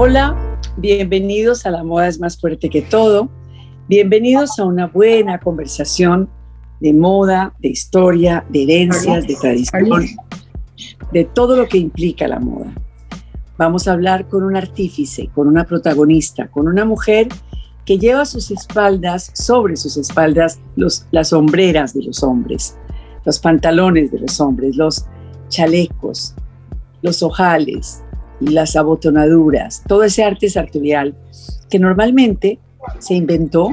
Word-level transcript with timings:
Hola, 0.00 0.36
bienvenidos 0.76 1.66
a 1.66 1.72
La 1.72 1.82
Moda 1.82 2.06
es 2.06 2.20
más 2.20 2.40
fuerte 2.40 2.70
que 2.70 2.82
todo. 2.82 3.28
Bienvenidos 3.88 4.56
a 4.60 4.64
una 4.64 4.86
buena 4.86 5.40
conversación 5.40 6.30
de 6.78 6.94
moda, 6.94 7.52
de 7.58 7.70
historia, 7.70 8.46
de 8.48 8.62
herencias, 8.62 9.26
de 9.26 9.34
tradición, 9.34 10.06
de 11.10 11.24
todo 11.24 11.56
lo 11.56 11.66
que 11.66 11.78
implica 11.78 12.28
la 12.28 12.38
moda. 12.38 12.72
Vamos 13.56 13.88
a 13.88 13.92
hablar 13.94 14.28
con 14.28 14.44
un 14.44 14.54
artífice, 14.54 15.30
con 15.34 15.48
una 15.48 15.64
protagonista, 15.64 16.46
con 16.46 16.68
una 16.68 16.84
mujer 16.84 17.26
que 17.84 17.98
lleva 17.98 18.24
sus 18.24 18.52
espaldas, 18.52 19.32
sobre 19.34 19.74
sus 19.74 19.96
espaldas, 19.96 20.60
las 21.10 21.30
sombreras 21.30 21.92
de 21.92 22.04
los 22.04 22.22
hombres, 22.22 22.76
los 23.24 23.40
pantalones 23.40 24.12
de 24.12 24.20
los 24.20 24.40
hombres, 24.40 24.76
los 24.76 25.06
chalecos, 25.48 26.36
los 27.02 27.20
ojales, 27.24 28.04
las 28.40 28.76
abotonaduras, 28.76 29.82
todo 29.86 30.04
ese 30.04 30.24
arte 30.24 30.48
sartorial 30.48 31.14
que 31.70 31.78
normalmente 31.78 32.58
se 32.98 33.14
inventó 33.14 33.70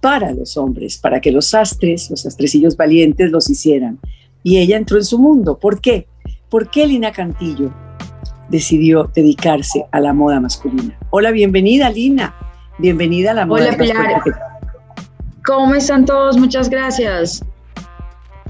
para 0.00 0.32
los 0.32 0.56
hombres, 0.56 0.98
para 0.98 1.20
que 1.20 1.32
los 1.32 1.46
sastres, 1.46 2.10
los 2.10 2.22
sastrecillos 2.22 2.76
valientes 2.76 3.30
los 3.30 3.50
hicieran. 3.50 3.98
Y 4.42 4.58
ella 4.58 4.76
entró 4.76 4.98
en 4.98 5.04
su 5.04 5.18
mundo. 5.18 5.58
¿Por 5.58 5.80
qué? 5.80 6.06
¿Por 6.48 6.70
qué 6.70 6.86
Lina 6.86 7.10
Cantillo 7.10 7.72
decidió 8.48 9.10
dedicarse 9.14 9.86
a 9.90 10.00
la 10.00 10.12
moda 10.12 10.38
masculina? 10.40 10.96
Hola, 11.10 11.32
bienvenida 11.32 11.90
Lina. 11.90 12.34
Bienvenida 12.78 13.32
a 13.32 13.34
la 13.34 13.46
moda. 13.46 13.68
Hola 13.68 13.76
Pilar. 13.76 14.22
¿Cómo 15.44 15.74
están 15.74 16.04
todos? 16.04 16.36
Muchas 16.36 16.68
gracias. 16.68 17.44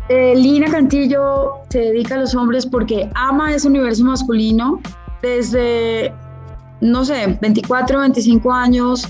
Eh, 0.09 0.35
Lina 0.37 0.71
Cantillo 0.71 1.55
se 1.71 1.79
dedica 1.79 2.17
a 2.17 2.19
los 2.19 2.35
hombres 2.35 2.67
porque 2.67 3.09
ama 3.15 3.55
ese 3.55 3.69
universo 3.69 4.05
masculino 4.05 4.81
desde, 5.27 6.15
no 6.81 7.05
sé, 7.05 7.39
24, 7.41 7.99
25 8.01 8.53
años 8.53 9.09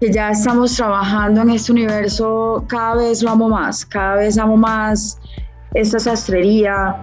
que 0.00 0.12
ya 0.12 0.30
estamos 0.30 0.74
trabajando 0.76 1.42
en 1.42 1.50
este 1.50 1.72
universo, 1.72 2.64
cada 2.68 2.96
vez 2.96 3.22
lo 3.22 3.30
amo 3.30 3.48
más, 3.48 3.86
cada 3.86 4.16
vez 4.16 4.36
amo 4.36 4.56
más 4.56 5.18
esta 5.74 5.98
sastrería, 5.98 6.96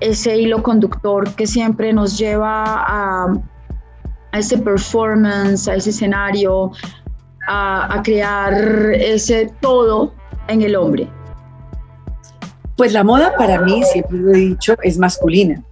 ese 0.00 0.36
hilo 0.36 0.62
conductor 0.62 1.32
que 1.34 1.46
siempre 1.46 1.92
nos 1.92 2.18
lleva 2.18 2.64
a, 2.66 3.32
a 4.32 4.38
ese 4.38 4.58
performance, 4.58 5.68
a 5.68 5.76
ese 5.76 5.90
escenario, 5.90 6.72
a, 7.48 7.94
a 7.94 8.02
crear 8.02 8.52
ese 8.94 9.52
todo 9.60 10.12
en 10.48 10.62
el 10.62 10.76
hombre. 10.76 11.08
Pues 12.76 12.92
la 12.92 13.04
moda 13.04 13.34
para 13.36 13.60
mí, 13.60 13.82
siempre 13.84 14.18
lo 14.18 14.32
he 14.32 14.38
dicho, 14.38 14.74
es 14.82 14.98
masculina 14.98 15.62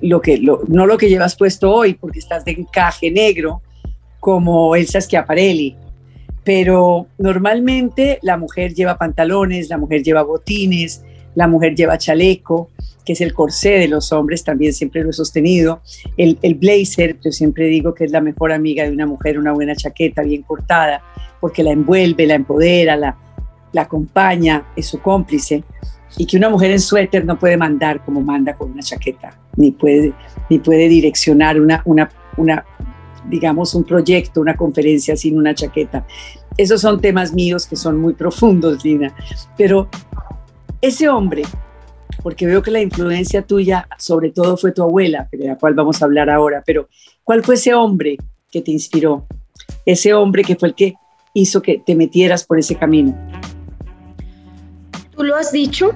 lo 0.00 0.20
que, 0.20 0.40
no 0.40 0.86
lo 0.86 0.98
que 0.98 1.08
llevas 1.08 1.36
puesto 1.36 1.72
hoy, 1.72 1.94
porque 1.94 2.18
estás 2.18 2.44
de 2.44 2.52
encaje 2.52 3.10
negro, 3.10 3.62
como 4.20 4.76
Elsa 4.76 5.00
Schiaparelli, 5.00 5.76
pero 6.44 7.06
normalmente 7.18 8.18
la 8.22 8.36
mujer 8.36 8.74
lleva 8.74 8.98
pantalones, 8.98 9.68
la 9.68 9.78
mujer 9.78 10.02
lleva 10.02 10.22
botines, 10.22 11.02
la 11.34 11.48
mujer 11.48 11.74
lleva 11.74 11.98
chaleco, 11.98 12.70
que 13.04 13.14
es 13.14 13.20
el 13.20 13.34
corsé 13.34 13.70
de 13.70 13.88
los 13.88 14.12
hombres, 14.12 14.44
también 14.44 14.72
siempre 14.72 15.02
lo 15.02 15.10
he 15.10 15.12
sostenido. 15.12 15.80
El, 16.16 16.38
el, 16.42 16.54
blazer, 16.54 17.18
yo 17.20 17.32
siempre 17.32 17.66
digo 17.66 17.94
que 17.94 18.04
es 18.04 18.12
la 18.12 18.20
mejor 18.20 18.52
amiga 18.52 18.84
de 18.84 18.90
una 18.90 19.06
mujer, 19.06 19.38
una 19.38 19.52
buena 19.52 19.74
chaqueta 19.74 20.22
bien 20.22 20.42
cortada, 20.42 21.02
porque 21.40 21.62
la 21.62 21.72
envuelve, 21.72 22.26
la 22.26 22.34
empodera, 22.34 22.96
la, 22.96 23.16
la 23.72 23.82
acompaña, 23.82 24.66
es 24.76 24.86
su 24.86 25.00
cómplice 25.00 25.64
y 26.16 26.26
que 26.26 26.36
una 26.36 26.50
mujer 26.50 26.70
en 26.70 26.80
suéter 26.80 27.24
no 27.24 27.38
puede 27.38 27.56
mandar 27.56 28.04
como 28.04 28.20
manda 28.20 28.54
con 28.54 28.72
una 28.72 28.82
chaqueta, 28.82 29.38
ni 29.56 29.70
puede, 29.70 30.12
ni 30.50 30.58
puede 30.58 30.88
direccionar 30.88 31.60
una, 31.60 31.82
una, 31.84 32.10
una, 32.36 32.64
digamos, 33.28 33.74
un 33.74 33.84
proyecto, 33.84 34.40
una 34.40 34.56
conferencia 34.56 35.16
sin 35.16 35.38
una 35.38 35.54
chaqueta. 35.54 36.06
Esos 36.56 36.82
son 36.82 37.00
temas 37.00 37.32
míos 37.32 37.66
que 37.66 37.76
son 37.76 37.98
muy 37.98 38.12
profundos, 38.12 38.84
Lina. 38.84 39.14
Pero 39.56 39.88
ese 40.80 41.08
hombre, 41.08 41.44
porque 42.22 42.46
veo 42.46 42.62
que 42.62 42.70
la 42.70 42.80
influencia 42.80 43.42
tuya 43.42 43.88
sobre 43.98 44.30
todo 44.30 44.56
fue 44.56 44.72
tu 44.72 44.82
abuela, 44.82 45.28
de 45.32 45.46
la 45.46 45.56
cual 45.56 45.74
vamos 45.74 46.02
a 46.02 46.04
hablar 46.04 46.28
ahora, 46.28 46.62
pero 46.64 46.88
¿cuál 47.24 47.42
fue 47.42 47.54
ese 47.54 47.72
hombre 47.72 48.18
que 48.50 48.60
te 48.60 48.70
inspiró? 48.70 49.26
Ese 49.86 50.12
hombre 50.12 50.44
que 50.44 50.56
fue 50.56 50.68
el 50.68 50.74
que 50.74 50.94
hizo 51.34 51.62
que 51.62 51.78
te 51.78 51.94
metieras 51.94 52.44
por 52.44 52.58
ese 52.58 52.74
camino. 52.74 53.16
Tú 55.16 55.24
lo 55.24 55.36
has 55.36 55.52
dicho, 55.52 55.92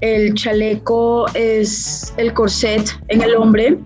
el 0.00 0.34
chaleco 0.34 1.26
es 1.34 2.14
el 2.16 2.32
corset 2.32 2.88
en 3.08 3.22
el 3.22 3.34
hombre 3.34 3.78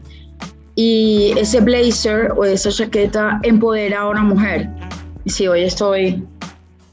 y 0.74 1.32
ese 1.36 1.60
blazer 1.60 2.32
o 2.36 2.44
esa 2.44 2.70
chaqueta 2.70 3.40
empodera 3.42 4.00
a 4.00 4.08
una 4.08 4.22
mujer. 4.22 4.68
Y 5.24 5.30
si 5.30 5.46
hoy 5.46 5.62
estoy, 5.62 6.22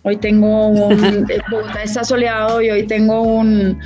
hoy 0.03 0.17
tengo 0.17 0.67
un, 0.67 1.27
Bogotá 1.51 1.83
está 1.83 2.03
soleado 2.03 2.61
y 2.61 2.69
hoy 2.69 2.87
tengo 2.87 3.21
un, 3.21 3.79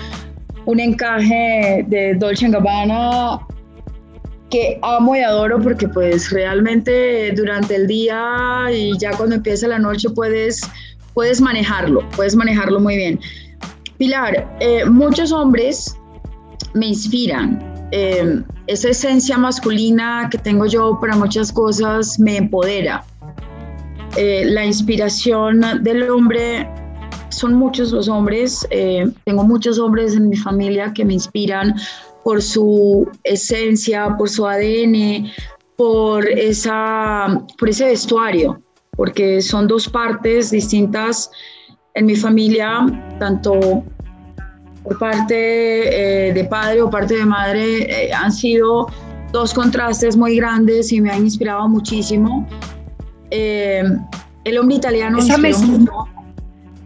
un 0.65 0.79
encaje 0.79 1.85
de 1.87 2.15
Dolce 2.15 2.49
Gabbana 2.49 3.39
que 4.49 4.77
amo 4.81 5.15
y 5.15 5.19
adoro 5.21 5.59
porque 5.61 5.87
pues 5.87 6.29
realmente 6.29 7.31
durante 7.31 7.75
el 7.75 7.87
día 7.87 8.67
y 8.71 8.97
ya 8.99 9.11
cuando 9.11 9.35
empieza 9.35 9.67
la 9.67 9.79
noche 9.79 10.09
puedes, 10.09 10.61
puedes 11.13 11.39
manejarlo, 11.39 12.07
puedes 12.15 12.35
manejarlo 12.35 12.79
muy 12.79 12.97
bien. 12.97 13.19
Pilar, 14.01 14.57
eh, 14.62 14.84
muchos 14.84 15.31
hombres 15.31 15.95
me 16.73 16.88
inspiran. 16.88 17.59
Eh, 17.91 18.41
esa 18.66 18.89
esencia 18.89 19.38
masculina 19.38 20.28
que 20.31 20.39
tengo 20.39 20.66
yo 20.66 20.97
para 21.00 21.16
muchas 21.16 21.51
cosas 21.51 22.19
me 22.19 22.38
empodera. 22.38 23.06
Eh, 24.17 24.45
la 24.45 24.66
inspiración 24.66 25.61
del 25.84 26.09
hombre, 26.09 26.67
son 27.29 27.53
muchos 27.53 27.91
los 27.91 28.09
hombres, 28.09 28.67
tengo 29.23 29.44
muchos 29.44 29.78
hombres 29.78 30.16
en 30.16 30.29
mi 30.29 30.35
familia 30.35 30.91
que 30.95 31.06
me 31.06 31.13
inspiran 31.13 31.75
por 32.23 32.41
su 32.41 33.07
esencia, 33.23 34.16
por 34.17 34.29
su 34.29 34.47
ADN, 34.47 35.31
por, 35.75 36.28
esa, 36.28 37.40
por 37.59 37.69
ese 37.69 37.85
vestuario, 37.85 38.59
porque 38.97 39.44
son 39.44 39.67
dos 39.67 39.88
partes 39.88 40.50
distintas 40.50 41.29
en 41.94 42.06
mi 42.06 42.16
familia, 42.16 42.85
tanto 43.19 43.84
por 44.83 44.97
parte 44.97 46.29
eh, 46.29 46.33
de 46.33 46.43
padre 46.45 46.81
o 46.81 46.89
parte 46.89 47.15
de 47.15 47.25
madre, 47.25 48.05
eh, 48.07 48.13
han 48.13 48.31
sido 48.31 48.87
dos 49.31 49.53
contrastes 49.53 50.17
muy 50.17 50.35
grandes 50.35 50.91
y 50.91 51.01
me 51.01 51.11
han 51.11 51.23
inspirado 51.23 51.67
muchísimo. 51.67 52.47
Eh, 53.29 53.83
el 54.43 54.57
hombre 54.57 54.75
italiano... 54.77 55.19
Esa 55.19 55.37
mezcla, 55.37 55.77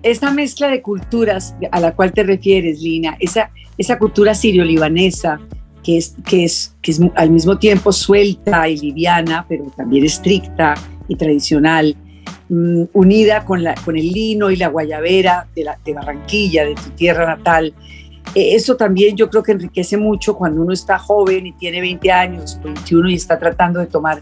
esa 0.04 0.32
mezcla 0.32 0.68
de 0.68 0.82
culturas 0.82 1.56
a 1.72 1.80
la 1.80 1.96
cual 1.96 2.12
te 2.12 2.24
refieres, 2.24 2.82
Lina, 2.82 3.18
esa, 3.20 3.50
esa 3.78 3.98
cultura 3.98 4.36
sirio-libanesa, 4.36 5.40
que 5.82 5.98
es, 5.98 6.16
que, 6.26 6.44
es, 6.44 6.76
que 6.82 6.92
es 6.92 7.02
al 7.16 7.32
mismo 7.32 7.58
tiempo 7.58 7.92
suelta 7.92 8.68
y 8.68 8.78
liviana, 8.78 9.46
pero 9.48 9.66
también 9.76 10.06
estricta 10.06 10.76
y 11.08 11.16
tradicional, 11.16 11.96
Mm, 12.48 12.84
unida 12.94 13.44
con, 13.44 13.66
el 13.66 14.08
lino 14.12 14.52
y 14.52 14.56
la 14.56 14.68
guayabera 14.68 15.48
de, 15.56 15.64
la, 15.64 15.80
de 15.84 15.94
Barranquilla, 15.94 16.64
de 16.64 16.76
tu 16.76 16.92
tierra 16.92 17.26
natal. 17.26 17.74
E, 18.36 18.54
eso 18.54 18.76
también 18.76 19.16
yo 19.18 19.30
creo 19.30 19.42
que 19.42 19.54
enriquece 19.54 19.98
mucho 19.98 20.36
cuando 20.36 20.62
uno 20.62 20.72
está 20.72 21.00
joven 21.00 21.48
y 21.48 21.54
tiene 21.54 21.82
20 21.82 22.12
años, 22.12 22.60
21 22.64 23.10
y 23.10 23.16
está 23.16 23.40
tratando 23.40 23.80
de 23.80 23.88
tomar 23.88 24.22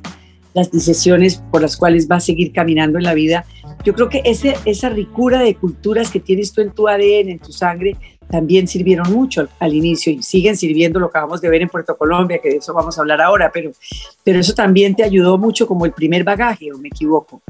las 0.53 0.71
decisiones 0.71 1.43
por 1.51 1.61
las 1.61 1.75
cuales 1.75 2.07
va 2.09 2.17
a 2.17 2.19
seguir 2.21 2.53
caminando 2.53 2.97
en 2.97 3.03
la 3.03 3.13
vida. 3.13 3.43
Yo 3.83 3.93
creo 3.93 4.07
que 4.07 4.21
esa 4.23 4.89
ricura 4.89 5.39
de 5.39 5.55
culturas 5.55 6.09
que 6.09 6.21
tienes 6.21 6.53
tú 6.53 6.61
en 6.61 6.71
tu 6.71 6.87
ADN, 6.87 7.27
en 7.27 7.39
tu 7.39 7.51
sangre, 7.51 7.97
también 8.29 8.67
sirvieron 8.67 9.11
mucho 9.11 9.49
al, 9.59 9.73
inicio 9.73 10.13
y 10.13 10.23
siguen 10.23 10.55
sirviendo 10.55 10.99
lo 10.99 11.11
que 11.11 11.17
acabamos 11.17 11.41
de 11.41 11.49
ver 11.49 11.63
en 11.63 11.69
Puerto 11.69 11.97
Colombia, 11.97 12.39
que 12.41 12.49
de 12.49 12.57
eso 12.57 12.73
vamos 12.73 12.97
a 12.97 13.01
hablar 13.01 13.19
ahora, 13.19 13.51
pero 13.51 14.39
eso 14.39 14.53
también 14.53 14.95
te 14.95 15.03
ayudó 15.03 15.37
mucho 15.37 15.67
como 15.67 15.85
el 15.85 15.91
primer 15.91 16.23
bagaje, 16.23 16.71
o 16.71 16.77
me 16.77 16.87
equivoco. 16.87 17.41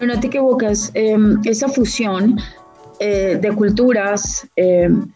No, 0.00 0.06
no 0.06 0.20
te 0.20 0.26
equivocas. 0.26 0.90
Em, 0.94 1.40
esa 1.44 1.68
fusión 1.68 2.38
eh, 3.00 3.38
de 3.40 3.52
culturas 3.52 4.46
em, 4.56 5.06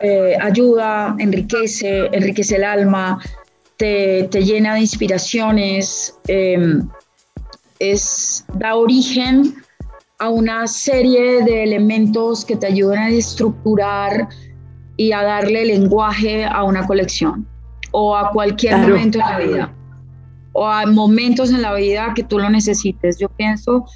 eh, 0.00 0.36
ayuda, 0.40 1.14
enriquece, 1.18 2.06
enriquece 2.12 2.56
el 2.56 2.64
alma, 2.64 3.20
te, 3.76 4.28
llena 4.32 4.74
de 4.74 4.80
inspiraciones, 4.80 6.14
em, 6.26 6.88
es, 7.78 8.44
da 8.54 8.74
origen 8.74 9.54
a 10.18 10.28
una 10.28 10.66
serie 10.66 11.44
de 11.44 11.62
elementos 11.62 12.44
que 12.44 12.56
te 12.56 12.66
ayudan 12.66 12.98
a 12.98 13.08
estructurar 13.10 14.28
y 14.96 15.12
a 15.12 15.22
darle 15.22 15.64
lenguaje 15.64 16.44
a 16.44 16.64
una 16.64 16.86
colección 16.86 17.46
o 17.92 18.16
a 18.16 18.32
cualquier 18.32 18.78
momento 18.78 19.18
de 19.18 19.24
la 19.24 19.38
vida 19.38 19.77
o 20.58 20.66
a 20.66 20.86
momentos 20.86 21.50
en 21.50 21.62
la 21.62 21.72
vida 21.74 22.12
que 22.14 22.24
tú 22.24 22.38
lo 22.38 22.50
necesites. 22.50 23.18
Yo 23.18 23.28
pienso 23.28 23.86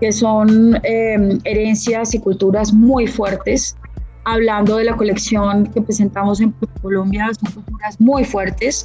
que 0.00 0.12
son 0.12 0.78
em, 0.82 1.38
herencias 1.44 2.14
y 2.14 2.18
culturas 2.18 2.72
muy 2.72 3.06
fuertes. 3.06 3.76
Hablando 4.24 4.76
de 4.76 4.84
la 4.84 4.96
colección 4.96 5.66
que 5.66 5.80
presentamos 5.80 6.40
en 6.40 6.54
Colombia, 6.82 7.30
son 7.40 7.52
culturas 7.52 7.98
muy 7.98 8.24
fuertes. 8.24 8.84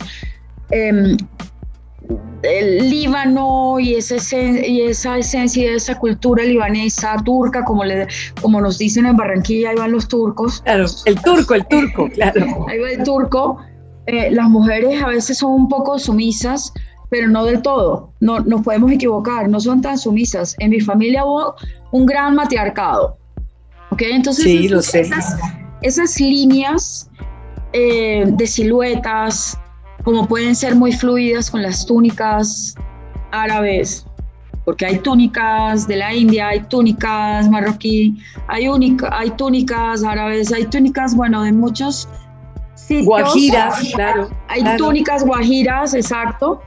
Em, 0.72 1.18
el 2.44 2.90
Líbano 2.90 3.80
y 3.80 3.96
esa, 3.96 4.16
y 4.38 4.82
esa 4.82 5.18
esencia, 5.18 5.72
esa 5.74 5.98
cultura 6.00 6.44
libanesa, 6.46 7.18
turca, 7.26 7.66
como, 7.66 7.84
le, 7.84 8.08
como 8.42 8.62
nos 8.62 8.78
dicen 8.78 9.06
en 9.06 9.18
Barranquilla, 9.18 9.72
ahí 9.72 9.76
van 9.76 9.92
los 9.92 10.08
turcos. 10.08 10.62
Claro, 10.62 10.86
el 11.06 11.22
turco, 11.22 11.56
el 11.56 11.66
turco, 11.68 12.10
claro. 12.10 12.66
Ahí 12.70 12.80
va 12.80 12.92
el 12.92 13.04
turco. 13.04 13.58
Eh, 14.06 14.32
las 14.32 14.50
mujeres 14.50 15.04
a 15.04 15.08
veces 15.08 15.40
son 15.40 15.52
un 15.52 15.68
poco 15.68 16.00
sumisas, 16.00 16.72
pero 17.09 17.27
no 17.27 17.45
del 17.45 17.62
todo. 17.62 18.12
No 18.19 18.39
nos 18.39 18.62
podemos 18.62 18.92
equivocar, 18.92 19.48
no 19.48 19.59
son 19.59 19.81
tan 19.81 19.98
sumisas. 19.98 20.56
En 20.59 20.71
mi 20.71 20.80
familia 20.80 21.25
hubo 21.25 21.56
un 21.92 22.06
gran 22.06 22.36
matriarcado. 22.36 23.18
¿Ok? 23.92 24.01
Entonces, 24.04 24.44
sí, 24.44 24.68
lo 24.68 24.81
sé. 24.81 25.09
Esas, 25.81 26.19
líneas 26.19 27.09
eh, 27.74 28.25
de 28.27 28.48
siluetas, 28.48 29.57
como 30.04 30.27
pueden 30.27 30.56
ser 30.56 30.75
muy 30.75 30.92
fluidas 30.92 31.51
con 31.51 31.62
las 31.62 31.86
túnicas 31.86 32.75
árabes, 33.31 34.06
porque 34.65 34.86
hay 34.86 35.00
túnicas 35.00 35.88
de 35.88 35.95
la 35.95 36.13
India, 36.13 36.50
hay 36.50 36.59
túnicas 36.62 37.48
marroquí, 37.50 38.18
hay, 38.48 38.68
única, 38.68 39.09
hay 39.18 39.30
túnicas 39.31 40.04
árabes, 40.04 40.51
hay 40.51 40.65
túnicas, 40.65 41.15
bueno, 41.15 41.44
de 41.44 41.54
muchos 41.54 42.09
sitios. 42.75 43.06
Guajiras, 43.06 43.92
claro. 43.94 44.30
Hay 44.50 44.63
túnicas 44.77 45.24
guajiras, 45.24 45.94
exacto. 45.94 46.62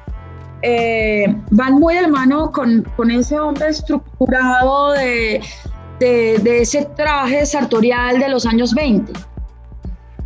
Eh, 0.63 1.35
van 1.51 1.75
muy 1.75 1.95
de 1.95 2.07
mano 2.07 2.53
con, 2.53 2.87
con 2.97 3.11
ese 3.11 3.39
hombre 3.39 3.69
estructurado 3.69 4.93
de, 4.93 5.41
de, 5.99 6.39
de, 6.39 6.61
ese 6.61 6.85
traje 6.97 7.47
sartorial 7.47 8.19
de 8.19 8.29
los 8.29 8.45
años 8.45 8.75
20. 8.75 9.13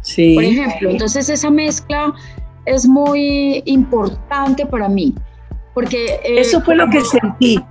Sí. 0.02 0.34
Por 0.34 0.44
ejemplo, 0.44 0.90
entonces 0.90 1.28
esa 1.28 1.50
mezcla 1.50 2.12
es 2.66 2.86
muy 2.86 3.62
importante 3.66 4.66
para 4.66 4.88
mí, 4.88 5.14
porque... 5.72 6.20
Eh, 6.24 6.40
eso 6.40 6.60
fue 6.62 6.74
lo 6.74 6.88
que 6.90 7.00
sentí, 7.02 7.62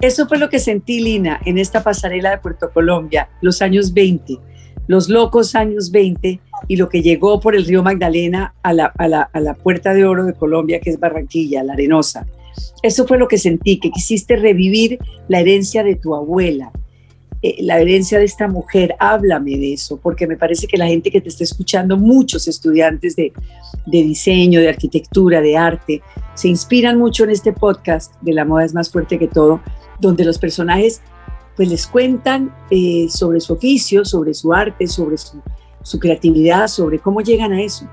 eso 0.00 0.28
fue 0.28 0.38
lo 0.38 0.50
que 0.50 0.58
sentí, 0.58 1.00
Lina, 1.00 1.40
en 1.44 1.58
esta 1.58 1.82
pasarela 1.82 2.30
de 2.30 2.38
Puerto 2.38 2.70
Colombia, 2.72 3.28
los 3.40 3.62
años 3.62 3.94
20, 3.94 4.38
los 4.86 5.08
locos 5.08 5.54
años 5.54 5.90
20 5.90 6.40
y 6.68 6.76
lo 6.76 6.88
que 6.88 7.02
llegó 7.02 7.40
por 7.40 7.54
el 7.54 7.64
río 7.64 7.82
Magdalena 7.82 8.54
a 8.62 8.72
la, 8.72 8.92
a 8.96 9.08
la, 9.08 9.22
a 9.22 9.40
la 9.40 9.54
Puerta 9.54 9.94
de 9.94 10.04
Oro 10.04 10.24
de 10.24 10.34
Colombia, 10.34 10.80
que 10.80 10.90
es 10.90 11.00
Barranquilla, 11.00 11.62
la 11.62 11.74
Arenosa. 11.74 12.26
Eso 12.82 13.06
fue 13.06 13.18
lo 13.18 13.28
que 13.28 13.38
sentí, 13.38 13.78
que 13.78 13.90
quisiste 13.90 14.36
revivir 14.36 14.98
la 15.28 15.40
herencia 15.40 15.82
de 15.82 15.96
tu 15.96 16.14
abuela, 16.14 16.70
eh, 17.46 17.62
la 17.62 17.78
herencia 17.78 18.18
de 18.18 18.24
esta 18.24 18.48
mujer, 18.48 18.94
háblame 18.98 19.58
de 19.58 19.74
eso, 19.74 19.98
porque 20.02 20.26
me 20.26 20.38
parece 20.38 20.66
que 20.66 20.78
la 20.78 20.86
gente 20.86 21.10
que 21.10 21.20
te 21.20 21.28
está 21.28 21.44
escuchando, 21.44 21.98
muchos 21.98 22.48
estudiantes 22.48 23.16
de, 23.16 23.32
diseño, 23.84 24.60
de 24.60 24.70
arquitectura, 24.70 25.42
de 25.42 25.54
arte, 25.54 26.00
se 26.32 26.48
inspiran 26.48 26.98
mucho 26.98 27.24
en 27.24 27.30
este 27.30 27.52
podcast 27.52 28.14
de 28.22 28.32
La 28.32 28.46
moda 28.46 28.64
es 28.64 28.72
más 28.72 28.88
fuerte 28.88 29.18
que 29.18 29.28
todo, 29.28 29.60
donde 30.00 30.24
los 30.24 30.38
personajes 30.38 31.02
pues 31.54 31.68
les 31.68 31.86
cuentan 31.86 32.50
eh, 32.70 33.08
sobre 33.10 33.40
su 33.40 33.52
oficio, 33.52 34.06
sobre 34.06 34.32
su 34.32 34.54
arte, 34.54 34.86
sobre 34.86 35.18
su, 35.18 35.42
creatividad, 35.98 36.66
sobre 36.68 36.98
cómo 36.98 37.20
llegan 37.20 37.52
a 37.52 37.62
eso. 37.62 37.88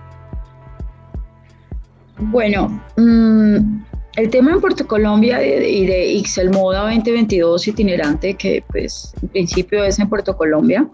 Bueno, 2.17 2.81
mmm, 2.97 3.81
el 4.15 4.29
tema 4.29 4.51
en 4.51 4.61
Puerto 4.61 4.85
Colombia 4.87 5.43
y 5.43 5.85
de 5.85 6.13
Ixel 6.13 6.51
Moda 6.51 6.81
2022 6.83 7.67
itinerante, 7.67 8.35
que 8.35 8.63
pues 8.69 9.13
en 9.21 9.29
principio 9.29 9.83
es 9.83 9.99
en 9.99 10.09
Puerto 10.09 10.35
Colombia, 10.35 10.87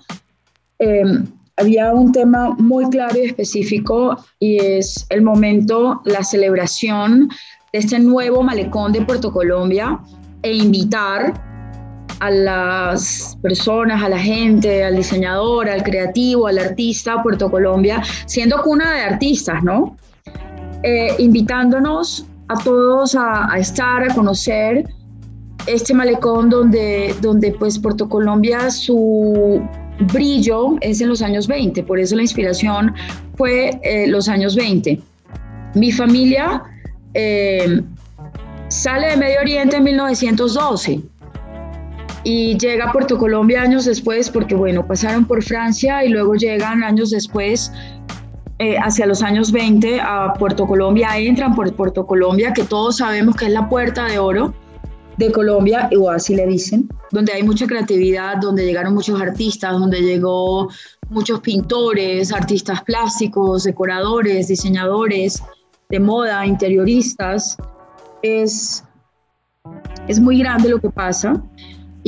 em, 0.79 1.25
había 1.57 1.91
un 1.91 2.11
tema 2.11 2.51
muy 2.51 2.87
claro 2.89 3.17
y 3.17 3.25
específico 3.25 4.17
y 4.39 4.57
es 4.57 5.07
el 5.09 5.23
momento, 5.23 6.01
la 6.05 6.23
celebración 6.23 7.29
de 7.73 7.79
este 7.79 7.99
nuevo 7.99 8.43
malecón 8.43 8.93
de 8.93 9.01
Puerto 9.01 9.31
Colombia 9.31 9.99
e 10.43 10.53
invitar 10.53 11.46
a 12.19 12.29
las 12.31 13.37
personas, 13.41 14.03
a 14.03 14.09
la 14.09 14.19
gente, 14.19 14.83
al 14.83 14.95
diseñador, 14.95 15.69
al 15.69 15.83
creativo, 15.83 16.47
al 16.47 16.57
artista 16.57 17.13
a 17.13 17.23
Puerto 17.23 17.49
Colombia, 17.51 18.01
siendo 18.25 18.61
cuna 18.61 18.93
de 18.93 19.01
artistas, 19.01 19.63
¿no? 19.63 19.95
Eh, 20.83 21.15
invitándonos 21.19 22.25
a 22.47 22.55
todos 22.63 23.15
a, 23.15 23.49
estar, 23.57 24.09
a 24.09 24.13
conocer 24.13 24.87
este 25.65 25.93
malecón 25.93 26.49
donde, 26.49 27.13
donde 27.21 27.51
pues 27.51 27.77
Puerto 27.77 28.07
Colombia 28.07 28.69
su 28.71 29.61
brillo 30.13 30.75
es 30.81 31.01
en 31.01 31.09
los 31.09 31.21
años 31.21 31.47
20, 31.47 31.83
por 31.83 31.99
eso 31.99 32.15
la 32.15 32.21
inspiración 32.21 32.93
fue 33.35 33.79
eh, 33.83 34.07
los 34.07 34.29
años 34.29 34.55
20. 34.55 35.01
Mi 35.73 35.91
familia 35.91 36.63
eh, 37.13 37.81
sale 38.69 39.07
de 39.07 39.17
Medio 39.17 39.41
Oriente 39.41 39.77
en 39.77 39.83
1912 39.83 41.01
y 42.27 42.57
llega 42.57 42.89
a 42.89 42.91
Puerto 42.91 43.17
Colombia 43.17 43.61
años 43.61 43.85
después 43.85 44.29
porque 44.29 44.53
bueno, 44.53 44.85
pasaron 44.85 45.23
por 45.23 45.41
Francia 45.41 46.03
y 46.03 46.09
luego 46.09 46.35
llegan 46.35 46.83
años 46.83 47.11
después 47.11 47.71
eh, 48.59 48.75
hacia 48.83 49.05
los 49.05 49.23
años 49.23 49.53
20 49.53 50.01
a 50.01 50.33
Puerto 50.33 50.67
Colombia, 50.67 51.17
entran 51.17 51.55
por 51.55 51.73
Puerto 51.73 52.05
Colombia, 52.05 52.51
que 52.51 52.63
todos 52.63 52.97
sabemos 52.97 53.37
que 53.37 53.45
es 53.45 53.53
la 53.53 53.69
puerta 53.69 54.07
de 54.07 54.19
oro 54.19 54.53
de 55.15 55.31
Colombia, 55.31 55.89
o 55.97 56.09
así 56.09 56.35
le 56.35 56.45
dicen, 56.47 56.89
donde 57.11 57.31
hay 57.31 57.43
mucha 57.43 57.65
creatividad, 57.65 58.35
donde 58.41 58.65
llegaron 58.65 58.93
muchos 58.93 59.21
artistas, 59.21 59.79
donde 59.79 60.01
llegó 60.01 60.67
muchos 61.09 61.39
pintores, 61.39 62.33
artistas 62.33 62.83
plásticos, 62.83 63.63
decoradores, 63.63 64.49
diseñadores 64.49 65.41
de 65.87 65.99
moda, 66.01 66.45
interioristas. 66.45 67.55
Es, 68.21 68.83
es 70.09 70.19
muy 70.19 70.39
grande 70.39 70.67
lo 70.67 70.81
que 70.81 70.89
pasa 70.89 71.41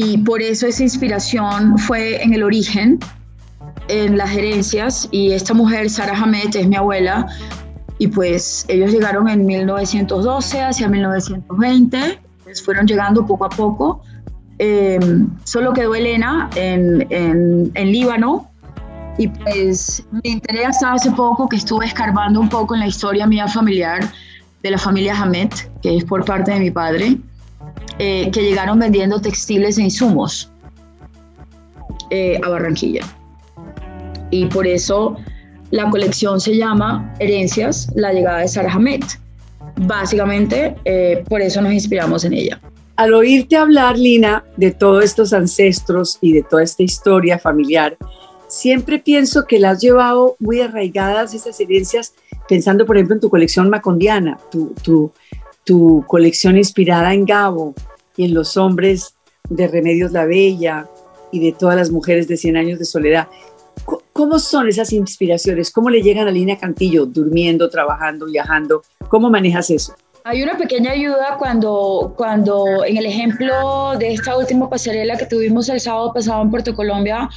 y 0.02 0.18
por 0.20 0.42
eso 0.42 0.66
esa 0.66 0.84
inspiración 0.84 1.78
fue 1.78 2.24
en 2.24 2.34
el 2.34 2.42
origen 2.42 3.00
en 3.90 4.18
las 4.18 4.30
gerencias 4.30 5.10
y 5.12 5.32
esta 5.32 5.54
mujer, 5.54 5.90
Sara 5.90 6.18
Hamed, 6.18 6.56
es 6.56 6.68
mi 6.70 6.78
abuela, 6.78 7.28
y 7.98 8.08
pues 8.08 8.64
ellos 8.70 8.94
llegaron 8.94 9.28
en 9.28 9.46
1912 9.46 10.62
hacia 10.62 10.88
1920, 10.88 12.18
pues 12.46 12.64
fueron 12.64 12.88
llegando 12.88 13.26
poco 13.26 13.44
a 13.44 13.50
poco. 13.50 14.02
Em, 14.58 15.28
solo 15.44 15.74
quedó 15.74 15.94
Elena 15.94 16.50
en, 16.56 17.06
en, 17.10 17.70
en, 17.74 17.92
Líbano 17.92 18.50
y 19.18 19.28
pues 19.28 20.06
me 20.12 20.32
enteré 20.32 20.66
hace 20.66 21.12
poco 21.12 21.50
que 21.50 21.58
estuve 21.58 21.86
escarbando 21.88 22.40
un 22.40 22.48
poco 22.48 22.74
en 22.74 22.80
la 22.80 22.88
historia 22.88 23.28
mía 23.28 23.50
familiar 23.50 24.00
de 24.64 24.72
la 24.72 24.78
familia 24.78 25.14
Hamed, 25.22 25.50
que 25.82 25.98
es 25.98 26.06
por 26.06 26.24
parte 26.24 26.52
de 26.52 26.60
mi 26.60 26.72
padre, 26.72 27.18
eh, 28.00 28.30
que 28.32 28.42
llegaron 28.42 28.80
vendiendo 28.80 29.22
textiles 29.22 29.78
e 29.78 29.84
insumos 29.84 30.52
eh, 32.10 32.40
a 32.44 32.50
Barranquilla 32.50 33.06
y 34.32 34.46
por 34.46 34.68
eso 34.68 35.16
la 35.72 35.90
colección 35.90 36.40
se 36.40 36.56
llama 36.58 37.14
Herencias, 37.20 37.92
la 37.96 38.12
llegada 38.12 38.40
de 38.40 38.48
Sarah 38.48 38.74
Hamed. 38.74 39.04
Básicamente, 39.76 40.76
eh, 40.86 41.24
por 41.28 41.42
eso 41.42 41.62
nos 41.62 41.74
inspiramos 41.74 42.26
en 42.26 42.34
ella. 42.34 42.60
Al 42.96 43.14
oírte 43.14 43.56
hablar, 43.56 43.98
Lina, 43.98 44.44
de 44.58 44.72
todos 44.72 45.06
estos 45.06 45.32
ancestros 45.32 46.18
y 46.22 46.34
de 46.34 46.44
toda 46.44 46.64
esta 46.64 46.84
historia 46.84 47.40
familiar, 47.40 47.98
siempre 48.48 49.00
pienso 49.00 49.46
que 49.46 49.60
la 49.60 49.72
has 49.72 49.82
llevado 49.82 50.36
muy 50.40 50.60
arraigadas 50.60 51.34
esas 51.34 51.58
herencias, 51.60 52.14
pensando, 52.50 52.86
por 52.86 52.98
ejemplo, 52.98 53.16
en 53.16 53.22
tu 53.22 53.30
colección 53.30 53.70
macondiana, 53.70 54.38
tu, 54.52 54.74
tu, 54.82 55.14
tu 55.64 56.04
colección 56.08 56.58
inspirada 56.58 57.14
en 57.14 57.26
Gabo 57.26 57.74
y 58.20 58.26
en 58.26 58.34
los 58.34 58.58
hombres 58.58 59.16
de 59.50 59.70
Remedios 59.70 60.12
la 60.12 60.26
Bella 60.26 60.86
y 61.32 61.40
de 61.40 61.54
todas 61.54 61.78
las 61.78 61.90
mujeres 61.90 62.28
de 62.28 62.36
100 62.36 62.58
años 62.58 62.78
de 62.78 62.84
soledad. 62.84 63.30
¿Cómo 64.12 64.40
son 64.40 64.68
esas 64.68 64.92
inspiraciones? 64.92 65.72
¿Cómo 65.72 65.90
le 65.90 66.02
llegan 66.02 66.28
a 66.28 66.32
Lina 66.32 66.58
Cantillo 66.58 67.06
durmiendo, 67.06 67.70
trabajando, 67.70 68.26
viajando? 68.26 68.82
¿Cómo 69.08 69.30
manejas 69.30 69.70
eso? 69.70 69.96
Hay 70.26 70.44
una 70.44 70.58
pequeña 70.58 70.92
ayuda 70.92 71.38
cuando, 71.40 72.14
cuando 72.18 72.84
en 72.84 72.98
el 72.98 73.06
ejemplo 73.06 73.94
de 73.98 74.12
esta 74.16 74.38
última 74.38 74.70
pasarela 74.70 75.16
que 75.16 75.26
tuvimos 75.26 75.70
el 75.70 75.80
sábado 75.80 76.12
pasado 76.14 76.42
en 76.42 76.50
Puerto 76.50 76.76
Colombia, 76.76 77.30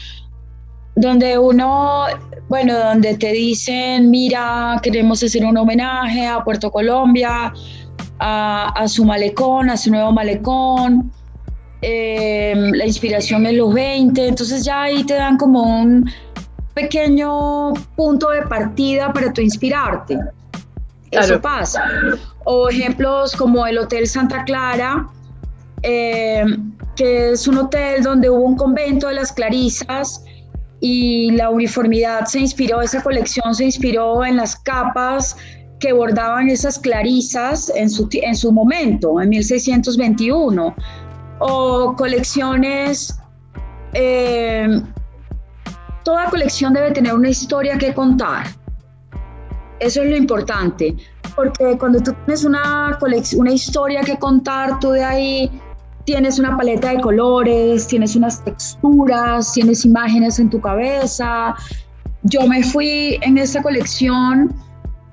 donde 0.97 1.39
uno, 1.39 2.07
bueno, 2.49 2.77
donde 2.77 3.17
te 3.17 3.31
dicen, 3.31 4.11
mira, 4.11 4.81
queremos 4.83 5.23
hacer 5.23 5.45
un 5.45 5.57
homenaje 5.57 6.27
a 6.27 6.43
Puerto 6.43 6.73
Colombia, 6.73 7.53
a, 8.25 8.87
su 8.87 9.05
malecón, 9.05 9.71
a 9.71 9.76
su 9.76 9.91
nuevo 9.91 10.12
malecón, 10.12 11.11
eh, 11.81 12.55
la 12.73 12.87
inspiración 12.87 13.47
en 13.47 13.59
los 13.59 13.75
20, 13.75 14.29
entonces 14.29 14.64
ya 14.64 14.83
ahí 14.83 15.02
te 15.05 15.14
dan 15.14 15.37
como 15.37 15.62
un 15.62 16.09
pequeño 16.75 17.73
punto 17.97 18.31
de 18.31 18.43
partida 18.43 19.12
para 19.12 19.33
tu 19.33 19.41
inspirarte. 19.41 20.19
Eso 21.11 21.41
pasa. 21.41 21.85
O 22.45 22.69
ejemplos 22.69 23.37
como 23.37 23.67
el 23.67 23.76
Hotel 23.79 24.07
Santa 24.07 24.45
Clara, 24.45 25.07
eh, 25.83 26.45
que 26.97 27.33
es 27.33 27.47
un 27.49 27.59
hotel 27.59 28.02
donde 28.02 28.31
hubo 28.31 28.45
un 28.45 28.57
convento 28.57 29.09
de 29.09 29.14
las 29.14 29.33
Clarisas 29.33 30.25
y 30.81 31.33
la 31.33 31.50
uniformidad 31.50 32.25
se 32.26 32.41
inspiró, 32.41 32.81
esa 32.81 33.02
colección 33.02 33.55
se 33.55 33.64
inspiró 33.64 34.25
en 34.25 34.37
las 34.37 34.57
capas 34.57 35.37
que 35.83 35.93
bordaban 35.93 36.49
esas 36.49 36.79
clarisas 36.79 37.71
en 37.75 37.91
su, 37.91 38.09
en 38.12 38.37
su 38.37 38.53
momento, 38.53 39.21
en 39.21 39.29
1621, 39.31 40.75
o 41.41 41.97
colecciones, 41.97 43.19
eh, 43.93 44.81
toda 46.05 46.31
colección 46.31 46.73
debe 46.73 46.93
tener 46.93 47.12
una 47.12 47.31
historia 47.31 47.77
que 47.79 47.93
contar. 47.93 48.47
Eso 49.81 50.03
es 50.03 50.11
lo 50.11 50.17
importante, 50.17 50.95
porque 51.35 51.77
cuando 51.77 51.99
tú 51.99 52.12
tienes 52.27 52.45
una, 52.45 52.97
una 53.37 53.53
historia 53.53 54.03
que 54.03 54.17
contar, 54.19 54.79
tú 54.79 54.93
de 54.93 55.03
ahí 55.03 55.51
tienes 56.05 56.39
una 56.39 56.57
paleta 56.57 56.91
de 56.91 57.01
colores, 57.01 57.89
tienes 57.89 58.15
unas 58.15 58.45
texturas, 58.45 59.53
tienes 59.53 59.85
imágenes 59.85 60.39
en 60.39 60.49
tu 60.49 60.61
cabeza. 60.61 61.57
Yo 62.23 62.47
me 62.47 62.62
fui 62.62 63.19
en 63.23 63.37
esta 63.37 63.61
colección 63.61 64.55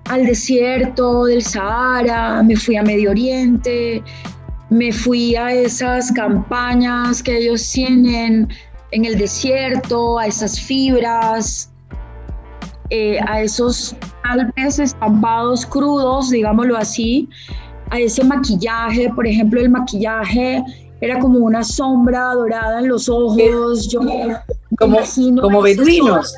al 0.10 0.26
desierto 0.26 1.26
del 1.26 1.44
Sahara, 1.44 2.42
me 2.42 2.56
fui 2.56 2.76
a 2.76 2.84
Medio 2.84 3.12
Oriente, 3.12 4.04
me 4.72 4.92
fui 4.92 5.36
a 5.36 5.54
esas 5.54 6.12
campañas 6.12 7.22
que 7.22 7.38
ellos 7.38 7.72
tienen 7.72 8.48
en 8.92 9.06
el 9.06 9.18
desierto, 9.20 10.18
a 10.18 10.26
esas 10.26 10.60
fibras, 10.60 11.72
eh, 12.90 13.20
a 13.28 13.44
esos 13.44 13.96
tal 14.24 14.52
vez 14.56 14.80
estampados 14.80 15.64
crudos, 15.64 16.32
digámoslo 16.32 16.76
así, 16.76 17.30
a 17.92 18.00
ese 18.00 18.24
maquillaje, 18.24 19.12
por 19.14 19.28
ejemplo, 19.28 19.62
el 19.62 19.70
maquillaje 19.70 20.64
era 21.02 21.20
como 21.20 21.38
una 21.38 21.64
sombra 21.64 22.34
dorada 22.34 22.80
en 22.80 22.88
los 22.88 23.08
ojos, 23.10 23.88
yo 23.90 24.02
como, 24.76 24.98
como 25.40 25.62
beduinos. 25.62 26.34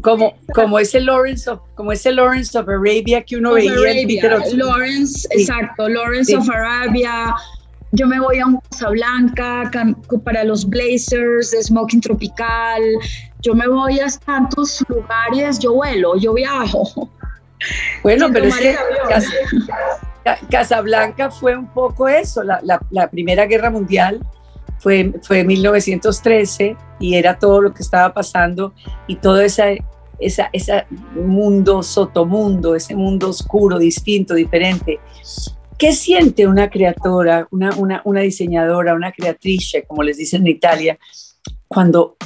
Como, 0.00 0.34
como 0.54 0.78
ese 0.78 1.00
Lawrence 1.00 1.50
of, 1.50 1.60
como 1.74 1.92
ese 1.92 2.12
Lawrence 2.12 2.56
of 2.58 2.68
Arabia 2.68 3.22
que 3.22 3.36
uno 3.36 3.54
veía 3.54 3.72
en 3.72 4.58
Lawrence, 4.58 5.28
exacto, 5.30 5.88
Lawrence 5.88 6.34
of 6.34 6.48
Arabia. 6.48 7.34
Yo 7.92 8.06
me 8.06 8.20
voy 8.20 8.38
a 8.38 8.46
un 8.46 8.60
Casablanca 8.70 9.70
para 10.24 10.44
los 10.44 10.68
blazers 10.68 11.54
smoking 11.62 12.00
tropical. 12.00 12.82
Yo 13.42 13.54
me 13.54 13.66
voy 13.66 14.00
a 14.00 14.06
tantos 14.24 14.84
lugares, 14.88 15.58
yo 15.58 15.74
vuelo, 15.74 16.16
yo 16.16 16.34
viajo. 16.34 17.10
Bueno, 18.02 18.28
pero 18.32 18.46
es 18.46 18.56
que 18.56 18.76
Casablanca 20.50 21.30
fue 21.30 21.56
un 21.56 21.66
poco 21.68 22.08
eso, 22.08 22.42
la, 22.42 22.60
la, 22.90 23.10
Primera 23.10 23.46
Guerra 23.46 23.70
Mundial 23.70 24.20
fue, 24.78 25.12
fue 25.22 25.44
1913 25.44 26.76
y 27.00 27.14
era 27.14 27.38
todo 27.38 27.60
lo 27.60 27.74
que 27.74 27.82
estaba 27.82 28.12
pasando 28.12 28.72
y 29.06 29.16
todo 29.16 29.40
ese 29.40 29.84
esa, 30.18 30.50
ese 30.52 30.84
mundo 31.14 31.82
sotomundo, 31.82 32.74
ese 32.74 32.94
mundo 32.94 33.28
oscuro, 33.28 33.78
distinto, 33.78 34.34
diferente. 34.34 35.00
¿Qué 35.76 35.92
siente 35.92 36.46
una 36.46 36.70
creadora, 36.70 37.46
una, 37.52 37.70
una, 37.76 38.02
una 38.04 38.20
diseñadora, 38.20 38.94
una 38.94 39.12
creatriz, 39.12 39.72
como 39.86 40.02
les 40.02 40.16
dicen 40.16 40.42
en 40.42 40.48
Italia, 40.48 40.98
cuando 41.68 42.16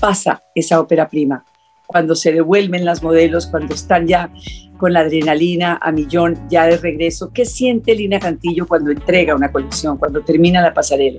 pasa 0.00 0.42
esa 0.54 0.80
ópera 0.80 1.08
prima? 1.08 1.44
Cuando 1.86 2.14
se 2.14 2.32
devuelven 2.32 2.84
las 2.84 3.02
modelos, 3.02 3.46
cuando 3.46 3.74
están 3.74 4.06
ya 4.06 4.30
con 4.76 4.92
la 4.92 5.00
adrenalina 5.00 5.78
a 5.82 5.90
millón, 5.90 6.38
ya 6.48 6.66
de 6.66 6.76
regreso. 6.76 7.32
¿Qué 7.32 7.44
siente 7.44 7.94
Lina 7.96 8.20
Cantillo 8.20 8.66
cuando 8.68 8.92
entrega 8.92 9.34
una 9.34 9.50
colección, 9.50 9.96
cuando 9.96 10.20
termina 10.20 10.62
la 10.62 10.72
pasarela? 10.72 11.18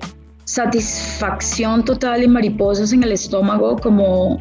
Satisfacción 0.50 1.86
total 1.86 2.24
y 2.24 2.27
mariposas 2.27 2.91
en 2.91 3.03
el 3.03 3.12
estómago, 3.12 3.77
como, 3.77 4.39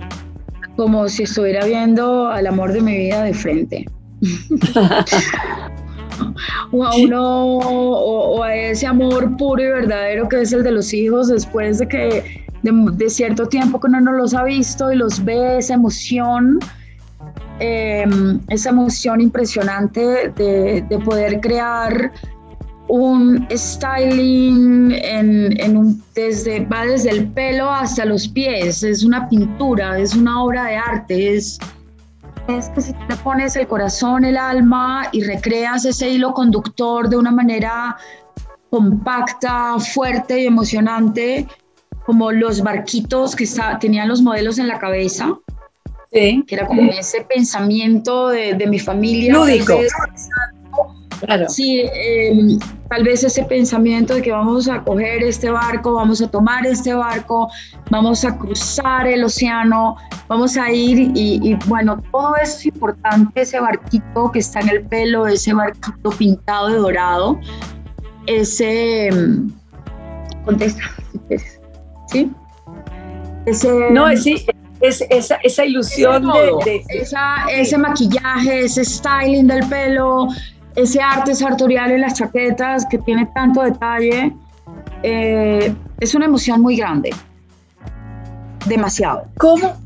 como 0.75 1.07
si 1.07 1.25
estuviera 1.25 1.67
viendo 1.67 2.29
al 2.29 2.47
amor 2.47 2.73
de 2.73 2.81
mi 2.81 2.97
vida 2.97 3.25
de 3.25 3.35
frente. 3.35 3.85
o 6.73 6.83
a 6.83 6.97
uno 6.97 7.45
o, 7.59 8.43
a 8.43 8.57
ese 8.57 8.87
amor 8.87 9.37
puro 9.37 9.63
y 9.63 9.67
verdadero 9.67 10.27
que 10.31 10.41
es 10.41 10.51
el 10.55 10.63
de 10.63 10.71
los 10.71 10.95
hijos 10.95 11.29
después 11.29 11.79
de 11.79 11.87
que 11.89 12.47
de, 12.63 13.11
cierto 13.11 13.45
tiempo 13.45 13.79
que 13.79 13.89
uno 13.89 14.01
no 14.01 14.13
los 14.13 14.33
ha 14.33 14.45
visto 14.45 14.91
y 14.91 14.97
los 14.97 15.23
ve 15.23 15.59
esa 15.59 15.75
emoción 15.75 16.59
em, 17.61 18.41
esa 18.49 18.71
emoción 18.71 19.21
impresionante 19.21 20.33
de, 20.35 20.83
de, 20.89 20.99
poder 21.01 21.39
crear 21.41 22.13
un 22.89 23.47
styling 23.51 24.93
en, 24.93 25.61
en 25.61 25.77
un, 25.77 26.03
desde, 26.15 26.65
va 26.67 26.85
desde 26.85 27.11
el 27.11 27.29
pelo 27.29 27.71
hasta 27.71 28.05
los 28.05 28.27
pies, 28.29 28.83
es 28.83 29.05
una 29.05 29.29
pintura, 29.29 29.99
es 29.99 30.15
una 30.15 30.43
obra 30.43 30.65
de 30.65 30.77
arte, 30.77 31.37
es, 31.37 31.59
es 32.49 32.69
que 32.71 32.81
si 32.81 32.93
te 32.93 33.17
pones 33.17 33.57
el 33.57 33.67
corazón, 33.67 34.25
el 34.25 34.39
alma 34.39 35.09
y 35.13 35.23
recreas 35.23 35.85
ese 35.85 36.09
hilo 36.09 36.33
conductor 36.33 37.09
de 37.09 37.17
una 37.17 37.31
manera 37.31 37.97
compacta, 38.71 39.79
fuerte 39.79 40.41
y 40.41 40.47
emocionante, 40.47 41.47
como 42.07 42.33
los 42.33 42.63
barquitos 42.63 43.37
que 43.37 43.47
tenían 43.81 44.09
los 44.09 44.23
modelos 44.23 44.59
en 44.59 44.69
la 44.69 44.79
cabeza, 44.79 45.39
que 46.11 46.43
era 46.49 46.67
como 46.67 46.91
ese 46.91 47.21
pensamiento 47.23 48.29
de, 48.29 48.67
mi 48.67 48.79
familia. 48.79 49.35
Lúdico. 49.35 49.79
Claro. 51.21 51.49
Sí, 51.49 51.83
em, 51.93 52.59
tal 52.89 53.05
vez 53.05 53.23
ese 53.23 53.45
pensamiento 53.45 54.15
de 54.15 54.23
que 54.23 54.33
vamos 54.33 54.69
a 54.69 54.83
coger 54.83 55.23
este 55.23 55.51
barco, 55.51 55.95
vamos 55.95 56.23
a 56.23 56.29
tomar 56.29 56.67
este 56.67 56.95
barco, 56.95 57.51
vamos 57.91 58.25
a 58.25 58.37
cruzar 58.37 59.07
el 59.07 59.25
océano, 59.25 59.97
vamos 60.27 60.57
a 60.57 60.71
ir 60.71 61.13
y, 61.15 61.55
bueno, 61.67 62.03
todo 62.11 62.37
eso 62.37 62.59
es 62.59 62.67
importante, 62.67 63.43
ese 63.43 63.61
barquito 63.61 64.33
que 64.33 64.39
está 64.39 64.61
en 64.61 64.69
el 64.71 64.83
pelo, 64.85 65.27
ese 65.27 65.53
barquito 65.53 66.11
pintado 66.11 66.69
de 66.69 66.77
dorado, 66.77 67.41
ese... 68.27 69.09
Em, 69.09 69.51
contesta, 70.45 70.83
¿sí? 72.07 72.31
Ese, 73.45 73.91
no, 73.91 74.15
sí, 74.17 74.47
es 74.81 75.05
esa, 75.11 75.37
esa 75.37 75.65
ilusión 75.65 76.27
de, 76.65 76.85
ese 77.51 77.79
maquillaje, 77.79 78.65
ese 78.65 78.85
styling 78.85 79.47
del 79.47 79.67
pelo, 79.69 80.29
ese 80.79 81.01
arte 81.01 81.35
sartorial 81.35 81.91
en 81.91 82.03
las 82.03 82.15
chaquetas 82.15 82.87
que 82.87 82.99
tiene 82.99 83.29
tanto 83.35 83.63
detalle, 83.63 84.33
eh, 85.03 85.75
es 85.99 86.15
una 86.15 86.27
emoción 86.27 86.61
muy 86.61 86.77
grande. 86.77 87.11
Demasiado. 88.65 89.27
¿Cómo, 89.39 89.77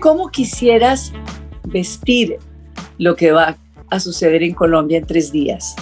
¿Cómo 0.00 0.28
quisieras 0.28 1.12
vestir 1.64 2.36
lo 2.98 3.16
que 3.16 3.32
va 3.32 3.56
a 3.88 4.00
suceder 4.00 4.42
en 4.42 4.52
Colombia 4.52 4.98
en 4.98 5.06
tres 5.06 5.32
días? 5.32 5.74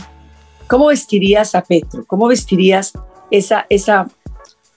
¿Cómo 0.69 0.87
vestirías 0.87 1.57
a 1.57 1.62
Petro? 1.62 2.04
¿Cómo 2.07 2.28
vestirías 2.28 2.92
esa, 3.33 3.66
esa 3.69 4.09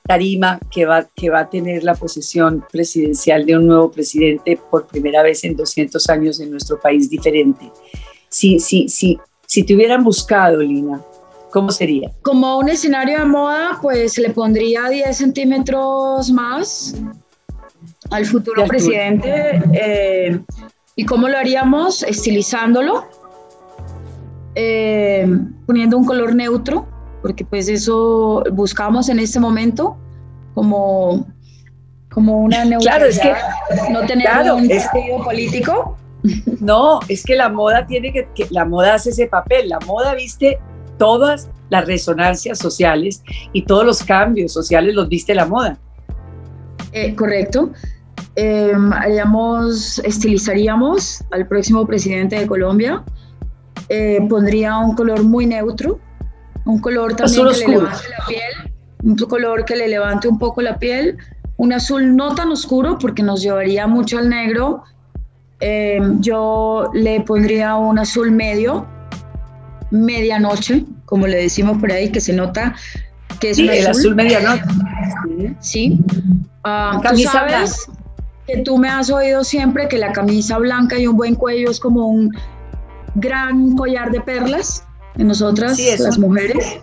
tarima 0.01 0.59
que 0.71 0.87
va, 0.87 1.07
que 1.15 1.29
va 1.29 1.41
a 1.41 1.49
tener 1.49 1.83
la 1.83 1.93
posesión 1.93 2.65
presidencial 2.71 3.45
de 3.45 3.55
un 3.55 3.67
nuevo 3.67 3.91
presidente 3.91 4.59
por 4.71 4.87
primera 4.87 5.21
vez 5.21 5.43
en 5.43 5.55
200 5.55 6.09
años 6.09 6.39
en 6.39 6.49
nuestro 6.49 6.79
país 6.79 7.07
diferente? 7.07 7.71
Si, 8.29 8.59
si, 8.59 8.89
si, 8.89 9.19
si 9.55 9.63
te 9.63 9.73
hubieran 9.73 10.03
buscado, 10.03 10.57
Lina, 10.57 10.99
¿cómo 11.49 11.71
sería? 11.71 12.11
Como 12.23 12.57
un 12.57 12.67
escenario 12.67 13.19
de 13.19 13.25
moda, 13.25 13.79
pues 13.81 14.17
le 14.17 14.29
pondría 14.31 14.89
10 14.89 15.15
centímetros 15.15 16.29
más 16.29 16.93
al 18.11 18.25
futuro 18.25 18.65
presidente. 18.65 19.63
Eh, 19.71 20.41
¿Y 20.97 21.05
cómo 21.05 21.29
lo 21.29 21.37
haríamos? 21.37 22.03
Estilizándolo, 22.03 23.05
eh, 24.55 25.25
poniendo 25.65 25.97
un 25.99 26.05
color 26.05 26.35
neutro, 26.35 26.85
porque 27.21 27.45
pues 27.45 27.69
eso 27.69 28.43
buscamos 28.51 29.07
en 29.07 29.19
este 29.19 29.39
momento, 29.39 29.95
como, 30.53 31.25
como 32.11 32.41
una 32.41 32.65
neutralidad, 32.65 32.97
claro, 32.97 33.05
es 33.05 33.19
que, 33.19 33.93
no 33.93 34.05
tener 34.05 34.51
un 34.51 34.67
vestido 34.67 35.23
político. 35.23 35.97
No, 36.59 36.99
es 37.07 37.23
que 37.23 37.35
la 37.35 37.49
moda 37.49 37.85
tiene 37.85 38.11
que, 38.11 38.27
la 38.49 38.65
moda 38.65 38.95
hace 38.95 39.11
ese 39.11 39.27
papel, 39.27 39.69
la 39.69 39.79
moda 39.81 40.15
viste 40.15 40.59
todas 40.97 41.49
las 41.69 41.85
resonancias 41.85 42.59
sociales 42.59 43.23
y 43.53 43.63
todos 43.63 43.85
los 43.85 44.03
cambios 44.03 44.53
sociales 44.53 44.95
los 44.95 45.09
viste 45.09 45.35
la 45.35 45.45
moda. 45.45 45.77
Eh, 46.91 47.15
correcto. 47.15 47.71
Em, 48.35 48.91
haríamos, 48.93 49.99
estilizaríamos 49.99 51.23
al 51.31 51.47
próximo 51.47 51.85
presidente 51.85 52.39
de 52.39 52.47
Colombia. 52.47 53.03
Eh, 53.89 54.19
pondría 54.29 54.77
un 54.77 54.95
color 54.95 55.23
muy 55.23 55.45
neutro, 55.45 55.99
un 56.65 56.79
color 56.79 57.15
también 57.15 57.47
que 57.47 57.67
le 57.67 57.67
levante 57.67 58.09
la 58.09 58.25
piel, 58.27 58.73
un 59.03 59.15
color 59.15 59.65
que 59.65 59.75
le 59.75 59.87
levante 59.87 60.27
un 60.27 60.39
poco 60.39 60.61
la 60.61 60.79
piel, 60.79 61.17
un 61.57 61.73
azul 61.73 62.15
no 62.15 62.33
tan 62.35 62.51
oscuro 62.51 62.97
porque 62.97 63.23
nos 63.23 63.41
llevaría 63.41 63.87
mucho 63.87 64.17
al 64.17 64.29
negro, 64.29 64.83
eh, 65.59 65.99
yo 66.19 66.89
le 66.93 67.21
pondría 67.21 67.75
un 67.75 67.99
azul 67.99 68.31
medio, 68.31 68.85
medianoche, 69.91 70.85
como 71.05 71.27
le 71.27 71.37
decimos 71.37 71.77
por 71.79 71.91
ahí, 71.91 72.11
que 72.11 72.21
se 72.21 72.33
nota 72.33 72.75
que 73.39 73.51
es 73.51 73.57
sí, 73.57 73.67
el 73.67 73.87
azul, 73.87 74.15
medianoche. 74.15 74.63
Sí. 75.59 75.99
Ah, 76.63 77.01
tú 77.09 77.17
sabes 77.19 77.87
que 78.47 78.57
tú 78.57 78.77
me 78.77 78.89
has 78.89 79.09
oído 79.09 79.43
siempre 79.43 79.87
que 79.87 79.97
la 79.97 80.11
camisa 80.11 80.57
blanca 80.57 80.97
y 80.99 81.07
un 81.07 81.17
buen 81.17 81.35
cuello 81.35 81.69
es 81.69 81.79
como 81.79 82.07
un 82.07 82.31
gran 83.15 83.75
collar 83.75 84.11
de 84.11 84.21
perlas 84.21 84.83
en 85.17 85.27
nosotras, 85.27 85.79
las 85.99 86.17
mujeres. 86.17 86.79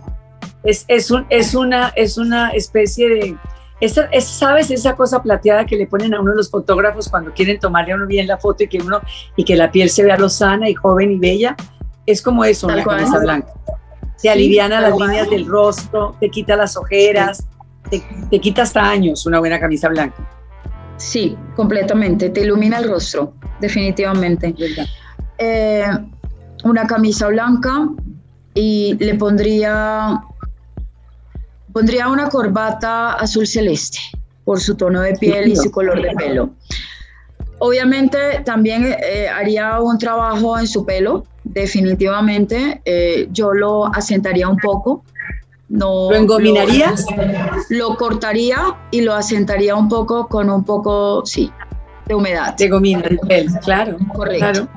Es, 0.64 0.84
es, 0.88 1.10
un, 1.10 1.26
es, 1.28 1.54
una, 1.54 1.88
es 1.96 2.16
una 2.16 2.50
especie 2.50 3.08
de... 3.08 3.36
Esa, 3.82 4.08
¿Sabes 4.20 4.70
esa 4.70 4.94
cosa 4.94 5.22
plateada 5.22 5.66
que 5.66 5.76
le 5.76 5.86
ponen 5.86 6.14
a 6.14 6.20
uno 6.20 6.34
los 6.34 6.48
fotógrafos 6.50 7.08
cuando 7.08 7.32
quieren 7.32 7.58
tomarle 7.58 7.92
a 7.92 7.96
uno 7.96 8.06
bien 8.06 8.26
la 8.28 8.38
foto 8.38 8.62
y 8.62 8.68
que, 8.68 8.78
uno, 8.78 9.00
y 9.36 9.44
que 9.44 9.56
la 9.56 9.72
piel 9.72 9.90
se 9.90 10.04
vea 10.04 10.16
lozana 10.16 10.68
y 10.68 10.74
joven 10.74 11.10
y 11.10 11.18
bella? 11.18 11.56
Es 12.06 12.22
como 12.22 12.44
eso, 12.44 12.68
una 12.68 12.84
camisa 12.84 13.18
blanca. 13.18 13.52
Te 14.20 14.30
aliviana 14.30 14.80
las 14.80 14.96
líneas 14.96 15.28
del 15.28 15.46
rostro, 15.46 16.16
te 16.20 16.30
quita 16.30 16.54
las 16.54 16.76
ojeras, 16.76 17.46
te, 17.90 18.02
te 18.30 18.40
quita 18.40 18.62
hasta 18.62 18.88
años 18.88 19.26
una 19.26 19.40
buena 19.40 19.58
camisa 19.58 19.88
blanca. 19.88 20.28
Sí, 20.96 21.36
completamente. 21.56 22.30
Te 22.30 22.42
ilumina 22.42 22.78
el 22.78 22.88
rostro, 22.88 23.34
definitivamente. 23.60 24.54
Eh, 25.38 25.84
una 26.62 26.86
camisa 26.86 27.26
blanca 27.26 27.88
y 28.54 28.94
le 29.00 29.16
pondría, 29.16 30.22
pondría 31.72 32.08
una 32.08 32.28
corbata 32.28 33.14
azul 33.14 33.46
celeste 33.46 33.98
por 34.44 34.60
su 34.60 34.74
tono 34.74 35.00
de 35.00 35.14
piel 35.14 35.48
y 35.48 35.56
su 35.56 35.70
color 35.70 36.02
de 36.02 36.10
pelo. 36.16 36.50
Obviamente 37.58 38.42
también 38.44 38.84
eh, 38.84 39.28
haría 39.28 39.80
un 39.80 39.96
trabajo 39.96 40.58
en 40.58 40.66
su 40.66 40.84
pelo, 40.84 41.24
definitivamente. 41.44 42.82
Eh, 42.84 43.28
yo 43.30 43.52
lo 43.52 43.86
asentaría 43.86 44.48
un 44.48 44.56
poco 44.56 45.04
¿Lo 45.72 46.12
engominarías? 46.12 47.06
Lo, 47.70 47.96
cortaría 47.96 48.58
y 48.90 49.00
lo 49.00 49.14
asentaría 49.14 49.74
un 49.74 49.88
poco 49.88 50.28
con 50.28 50.50
un 50.50 50.64
poco, 50.64 51.24
sí, 51.24 51.50
de 52.06 52.14
humedad. 52.14 52.54
De 52.56 52.68
gomina, 52.68 53.02
claro. 53.64 53.96
Correcto. 54.14 54.68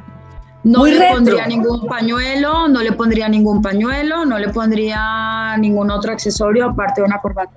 No 0.66 0.84
le 0.88 1.00
pondría 1.12 1.46
ningún 1.46 1.86
pañuelo, 1.86 2.68
no 2.68 2.82
le 2.82 2.92
pondría 2.94 3.30
ningún 3.30 3.62
pañuelo, 3.62 4.26
no 4.26 4.40
le 4.40 4.50
pondría 4.50 5.56
ningún 5.60 5.92
otro 5.92 6.12
accesorio 6.12 6.66
aparte 6.66 7.02
de 7.02 7.06
una 7.06 7.22
corbata. 7.22 7.54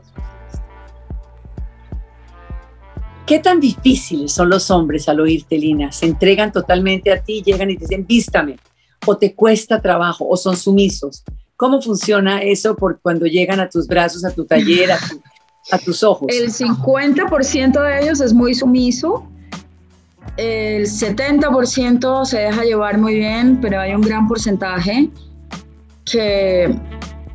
¿Qué 3.25 3.39
tan 3.39 3.61
difíciles 3.61 4.31
son 4.31 4.51
los 4.51 4.71
hombres 4.71 5.09
al 5.09 5.21
oírte, 5.21 5.57
Lina? 5.57 5.91
¿Se 5.91 6.05
entregan 6.05 6.53
totalmente 6.53 7.11
a 7.11 7.23
ti, 7.23 7.43
llegan 7.43 7.71
y 7.71 7.79
te 7.79 7.87
dicen, 7.87 8.07
vístame? 8.07 8.59
¿O 9.07 9.17
te 9.17 9.35
cuesta 9.35 9.81
trabajo? 9.81 10.29
¿O 10.29 10.37
son 10.37 10.59
sumisos? 10.59 11.25
¿Cómo 11.57 11.81
funciona 11.81 12.43
eso 12.43 12.77
por 12.77 13.01
cuando 13.01 13.25
llegan 13.25 13.59
a 13.59 13.71
tus 13.71 13.87
brazos, 13.87 14.23
a 14.27 14.33
tu 14.33 14.45
taller, 14.45 14.91
a, 14.93 15.79
tus 15.79 16.03
ojos? 16.03 16.29
El 16.31 16.51
50% 16.51 17.83
de 17.83 18.01
ellos 18.03 18.21
es 18.21 18.35
muy 18.35 18.55
sumiso, 18.55 19.27
el 20.39 20.85
70% 20.85 22.25
se 22.25 22.39
deja 22.39 22.65
llevar 22.65 22.97
muy 22.97 23.17
bien, 23.17 23.61
pero 23.61 23.81
hay 23.81 23.95
un 23.95 24.01
gran 24.01 24.27
porcentaje 24.27 25.11
que 26.11 26.75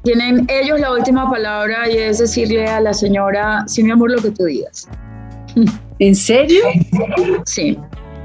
tienen 0.03 0.48
ellos 0.50 0.79
la 0.79 0.91
última 0.91 1.29
palabra 1.29 1.89
y 1.89 1.98
es 1.98 2.17
decirle 2.17 2.65
a 2.65 2.79
la 2.79 2.93
señora, 2.93 3.63
sí, 3.67 3.83
mi 3.83 3.91
amor, 3.91 4.12
lo 4.12 4.22
que 4.22 4.31
tú 4.31 4.45
digas. 4.45 4.88
¿En 6.00 6.15
serio? 6.15 6.63
Sí. 7.45 7.77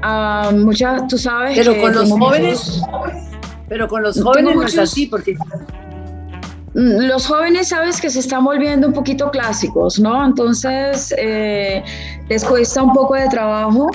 Uh, 0.03 0.55
muchas, 0.55 1.07
tú 1.07 1.17
sabes. 1.17 1.57
Pero 1.57 1.79
con 1.79 1.93
los 1.93 2.09
jóvenes. 2.09 2.81
Pero 3.67 3.87
con 3.87 4.01
los 4.01 4.21
jóvenes 4.21 4.55
no 4.55 4.63
es 4.63 4.77
así, 4.77 5.05
porque 5.05 5.35
Mm, 6.73 7.07
los 7.07 7.25
jóvenes 7.25 7.69
sabes 7.69 7.99
que 7.99 8.09
se 8.09 8.19
están 8.19 8.43
volviendo 8.43 8.87
un 8.87 8.93
poquito 8.93 9.31
clásicos, 9.31 9.99
¿no? 9.99 10.25
Entonces 10.25 11.13
eh, 11.17 11.83
les 12.29 12.45
cuesta 12.45 12.83
un 12.83 12.93
poco 12.93 13.15
de 13.15 13.27
trabajo 13.27 13.89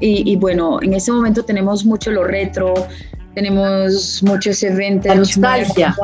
y, 0.00 0.36
bueno, 0.36 0.80
en 0.82 0.94
ese 0.94 1.12
momento 1.12 1.44
tenemos 1.44 1.84
mucho 1.84 2.10
lo 2.10 2.24
retro, 2.24 2.74
tenemos 3.34 4.22
mucho 4.22 4.50
ese 4.50 4.70
vintage. 4.74 5.08
La 5.08 5.14
nostalgia. 5.14 5.96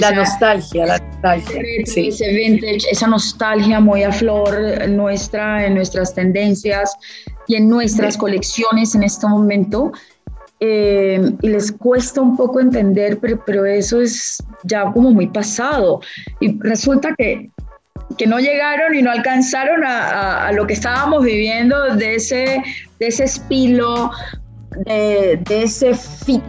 La 0.00 0.10
nostalgia, 0.12 0.86
la 0.86 0.98
nostalgia. 0.98 1.62
Sí. 1.84 2.08
Ese 2.08 2.32
vintage, 2.32 2.90
esa 2.90 3.06
nostalgia 3.06 3.78
muy 3.78 4.02
a 4.02 4.10
flor 4.10 4.88
nuestra, 4.88 5.66
en 5.66 5.74
nuestras 5.74 6.14
tendencias 6.14 6.96
y 7.46 7.56
en 7.56 7.68
nuestras 7.68 8.16
colecciones 8.16 8.94
en 8.94 9.02
este 9.04 9.26
momento. 9.26 9.92
Eh, 10.64 11.20
y 11.42 11.48
les 11.48 11.72
cuesta 11.72 12.20
un 12.20 12.36
poco 12.36 12.60
entender, 12.60 13.18
pero, 13.18 13.42
pero 13.44 13.66
eso 13.66 14.00
es 14.00 14.38
ya 14.62 14.92
como 14.92 15.10
muy 15.10 15.26
pasado. 15.26 16.00
Y 16.40 16.56
resulta 16.60 17.14
que, 17.18 17.50
que 18.18 18.26
no 18.26 18.38
llegaron 18.38 18.94
y 18.94 19.02
no 19.02 19.10
alcanzaron 19.10 19.84
a, 19.84 20.46
a, 20.46 20.52
lo 20.52 20.66
que 20.66 20.74
estábamos 20.74 21.24
viviendo 21.24 21.94
de 21.96 22.16
ese, 22.16 22.62
de 22.98 23.06
ese 23.06 23.24
espilo, 23.24 24.10
de, 24.86 25.40
de 25.44 25.62
ese 25.62 25.94
fit. 25.94 26.42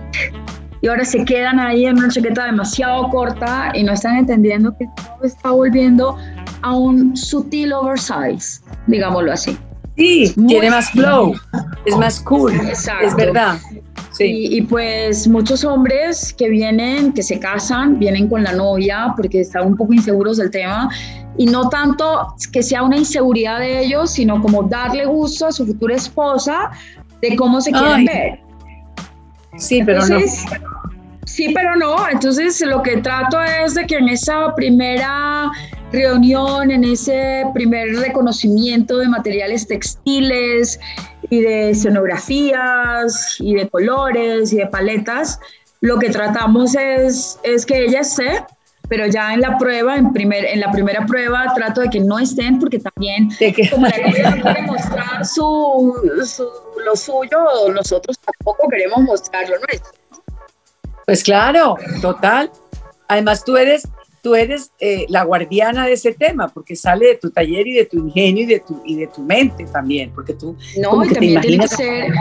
Y 0.81 0.87
ahora 0.87 1.05
se 1.05 1.23
quedan 1.23 1.59
ahí 1.59 1.85
en 1.85 1.97
una 1.97 2.09
chaqueta 2.09 2.45
demasiado 2.45 3.09
corta 3.09 3.71
y 3.73 3.83
no 3.83 3.93
están 3.93 4.17
entendiendo 4.17 4.75
que 4.77 4.85
todo 4.97 5.23
está 5.23 5.51
volviendo 5.51 6.17
a 6.61 6.75
un 6.75 7.15
sutil 7.15 7.71
oversize, 7.71 8.61
digámoslo 8.87 9.31
así. 9.31 9.57
Sí, 9.95 10.33
tiene 10.47 10.71
más 10.71 10.89
flow, 10.89 11.35
es 11.85 11.95
más 11.97 12.19
cool, 12.21 12.53
es 12.53 13.15
verdad. 13.15 13.59
Y, 14.19 14.61
pues 14.63 15.27
muchos 15.27 15.63
hombres 15.63 16.33
que 16.33 16.49
vienen, 16.49 17.13
que 17.13 17.23
se 17.23 17.39
casan, 17.39 17.97
vienen 17.97 18.27
con 18.27 18.43
la 18.43 18.53
novia 18.53 19.13
porque 19.15 19.41
están 19.41 19.67
un 19.67 19.77
poco 19.77 19.93
inseguros 19.93 20.37
del 20.37 20.51
tema 20.51 20.89
y 21.37 21.45
no 21.45 21.69
tanto 21.69 22.35
que 22.51 22.61
sea 22.61 22.83
una 22.83 22.97
inseguridad 22.97 23.59
de 23.59 23.83
ellos, 23.83 24.11
sino 24.11 24.39
como 24.41 24.63
darle 24.63 25.05
gusto 25.05 25.47
a 25.47 25.51
su 25.51 25.65
futura 25.65 25.95
esposa 25.95 26.71
de 27.21 27.35
cómo 27.35 27.59
se 27.59 27.71
quieren 27.71 28.05
ver. 28.05 28.39
Sí, 29.57 29.81
pero 29.83 30.05
no. 30.05 30.19
Sí, 31.25 31.51
pero 31.53 31.75
no. 31.75 32.07
Entonces 32.07 32.61
lo 32.61 32.83
que 32.83 32.97
trato 32.97 33.41
es 33.41 33.73
de 33.73 33.87
que 33.87 33.95
en 33.95 34.09
esa 34.09 34.53
primera 34.55 35.51
reunión, 35.93 36.71
en 36.71 36.83
ese 36.83 37.45
primer 37.53 37.95
reconocimiento 37.95 38.97
de 38.97 39.07
materiales 39.07 39.67
textiles 39.67 40.79
y 41.29 41.41
de 41.41 41.69
escenografías 41.69 43.37
y 43.39 43.55
de 43.55 43.69
colores 43.69 44.51
y 44.51 44.57
de 44.57 44.67
paletas, 44.67 45.39
lo 45.81 45.99
que 45.99 46.09
tratamos 46.09 46.75
es, 46.75 47.39
es 47.43 47.65
que 47.65 47.85
ella 47.85 47.99
esté, 47.99 48.43
pero 48.89 49.07
ya 49.07 49.33
en 49.33 49.41
la 49.41 49.57
prueba, 49.57 49.95
en, 49.95 50.11
primer, 50.11 50.45
en 50.45 50.59
la 50.59 50.71
primera 50.71 51.05
prueba, 51.05 51.53
trato 51.55 51.81
de 51.81 51.89
que 51.89 51.99
no 51.99 52.19
estén 52.19 52.59
porque 52.59 52.79
también 52.79 53.29
como 53.71 53.87
la 53.87 53.93
quiere 53.93 54.61
mostrar 54.63 55.25
su, 55.25 55.95
lo 56.83 56.95
suyo, 56.95 57.37
nosotros 57.73 58.19
tampoco 58.19 58.67
queremos 58.69 58.99
mostrar 59.01 59.47
lo 59.47 59.57
nuestro. 59.59 59.91
Pues 61.05 61.23
claro, 61.23 61.75
total. 62.01 62.49
Además 63.07 63.43
tú 63.43 63.57
eres 63.57 63.83
tú 64.23 64.35
eres 64.35 64.71
eh, 64.79 65.05
la 65.09 65.25
guardiana 65.25 65.85
de 65.85 65.93
ese 65.93 66.13
tema, 66.13 66.47
porque 66.47 66.77
sale 66.77 67.07
de 67.07 67.15
tu 67.15 67.29
taller 67.29 67.67
y 67.67 67.73
de 67.73 67.85
tu 67.85 67.97
ingenio 67.97 68.43
y 68.43 68.45
de 68.45 68.59
tu, 68.61 68.81
y 68.85 68.95
de 68.95 69.07
tu 69.07 69.21
mente 69.21 69.65
también, 69.65 70.11
porque 70.15 70.33
tú... 70.33 70.55
No, 70.81 71.03
y 71.03 71.09
también 71.09 71.41
tiene 71.41 71.59
que 71.59 71.67
ser 71.67 72.13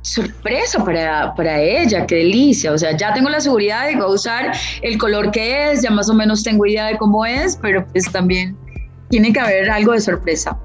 sorpresa 0.00 0.84
para, 0.84 1.34
para 1.34 1.60
ella, 1.60 2.06
qué 2.06 2.16
delicia, 2.16 2.72
o 2.72 2.78
sea, 2.78 2.96
ya 2.96 3.12
tengo 3.12 3.28
la 3.28 3.40
seguridad 3.40 3.86
de 3.86 3.94
que 3.94 4.00
voy 4.00 4.12
a 4.12 4.14
usar 4.14 4.52
el 4.80 4.96
color 4.96 5.32
que 5.32 5.72
es, 5.72 5.82
ya 5.82 5.90
más 5.90 6.08
o 6.08 6.14
menos 6.14 6.44
tengo 6.44 6.64
idea 6.66 6.86
de 6.86 6.96
cómo 6.96 7.26
es, 7.26 7.56
pero 7.60 7.84
pues 7.88 8.04
también 8.10 8.56
tiene 9.10 9.32
que 9.32 9.40
haber 9.40 9.70
algo 9.70 9.92
de 9.92 10.00
sorpresa. 10.00 10.56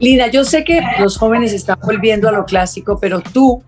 Lina, 0.00 0.26
yo 0.30 0.44
sé 0.44 0.64
que 0.64 0.82
los 1.00 1.16
jóvenes 1.16 1.54
están 1.54 1.78
volviendo 1.82 2.28
a 2.28 2.32
lo 2.32 2.44
clásico, 2.44 2.98
pero 3.00 3.20
tú 3.20 3.62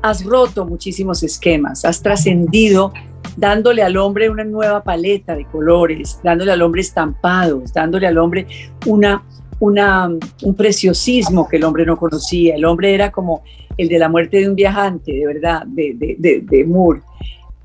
has 0.00 0.24
roto 0.24 0.64
muchísimos 0.64 1.22
esquemas, 1.22 1.84
has 1.84 2.00
trascendido 2.02 2.92
dándole 3.36 3.82
al 3.82 3.96
hombre 3.96 4.30
una 4.30 4.44
nueva 4.44 4.82
paleta 4.82 5.34
de 5.34 5.44
colores, 5.46 6.20
dándole 6.22 6.52
al 6.52 6.62
hombre 6.62 6.80
estampados, 6.80 7.72
dándole 7.72 8.06
al 8.06 8.18
hombre 8.18 8.46
una, 8.86 9.24
una, 9.60 10.08
un 10.42 10.54
preciosismo 10.54 11.48
que 11.48 11.56
el 11.56 11.64
hombre 11.64 11.86
no 11.86 11.96
conocía. 11.96 12.54
El 12.54 12.64
hombre 12.64 12.94
era 12.94 13.10
como 13.10 13.42
el 13.76 13.88
de 13.88 13.98
la 13.98 14.08
muerte 14.08 14.38
de 14.38 14.48
un 14.48 14.54
viajante, 14.54 15.12
de 15.12 15.26
verdad, 15.26 15.64
de, 15.66 15.94
de, 16.18 16.40
de, 16.40 16.64
Moore. 16.64 17.00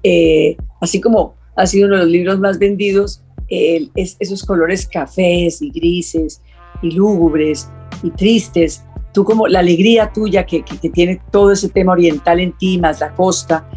Eh, 0.04 0.58
así 0.80 1.00
como 1.00 1.36
ha 1.56 1.66
sido 1.68 1.88
uno 1.88 1.98
de 1.98 2.04
los 2.04 2.12
libros 2.12 2.40
más 2.40 2.58
vendidos, 2.58 3.22
es, 3.50 4.16
esos 4.20 4.44
colores 4.46 4.88
cafés 4.88 5.62
y 5.62 5.72
grises 5.72 6.42
y 6.82 6.92
lúgubres 6.92 7.70
y 8.04 8.12
tristes, 8.12 8.84
tú 9.14 9.24
como 9.24 9.48
la 9.48 9.60
alegría 9.60 10.12
tuya 10.14 10.46
que, 10.46 10.64
que, 10.64 10.90
tiene 10.90 11.20
todo 11.32 11.52
ese 11.52 11.70
tema 11.70 11.94
oriental 11.94 12.40
en 12.40 12.54
ti, 12.54 12.78
más 12.78 13.00
la 13.00 13.14
costa, 13.14 13.68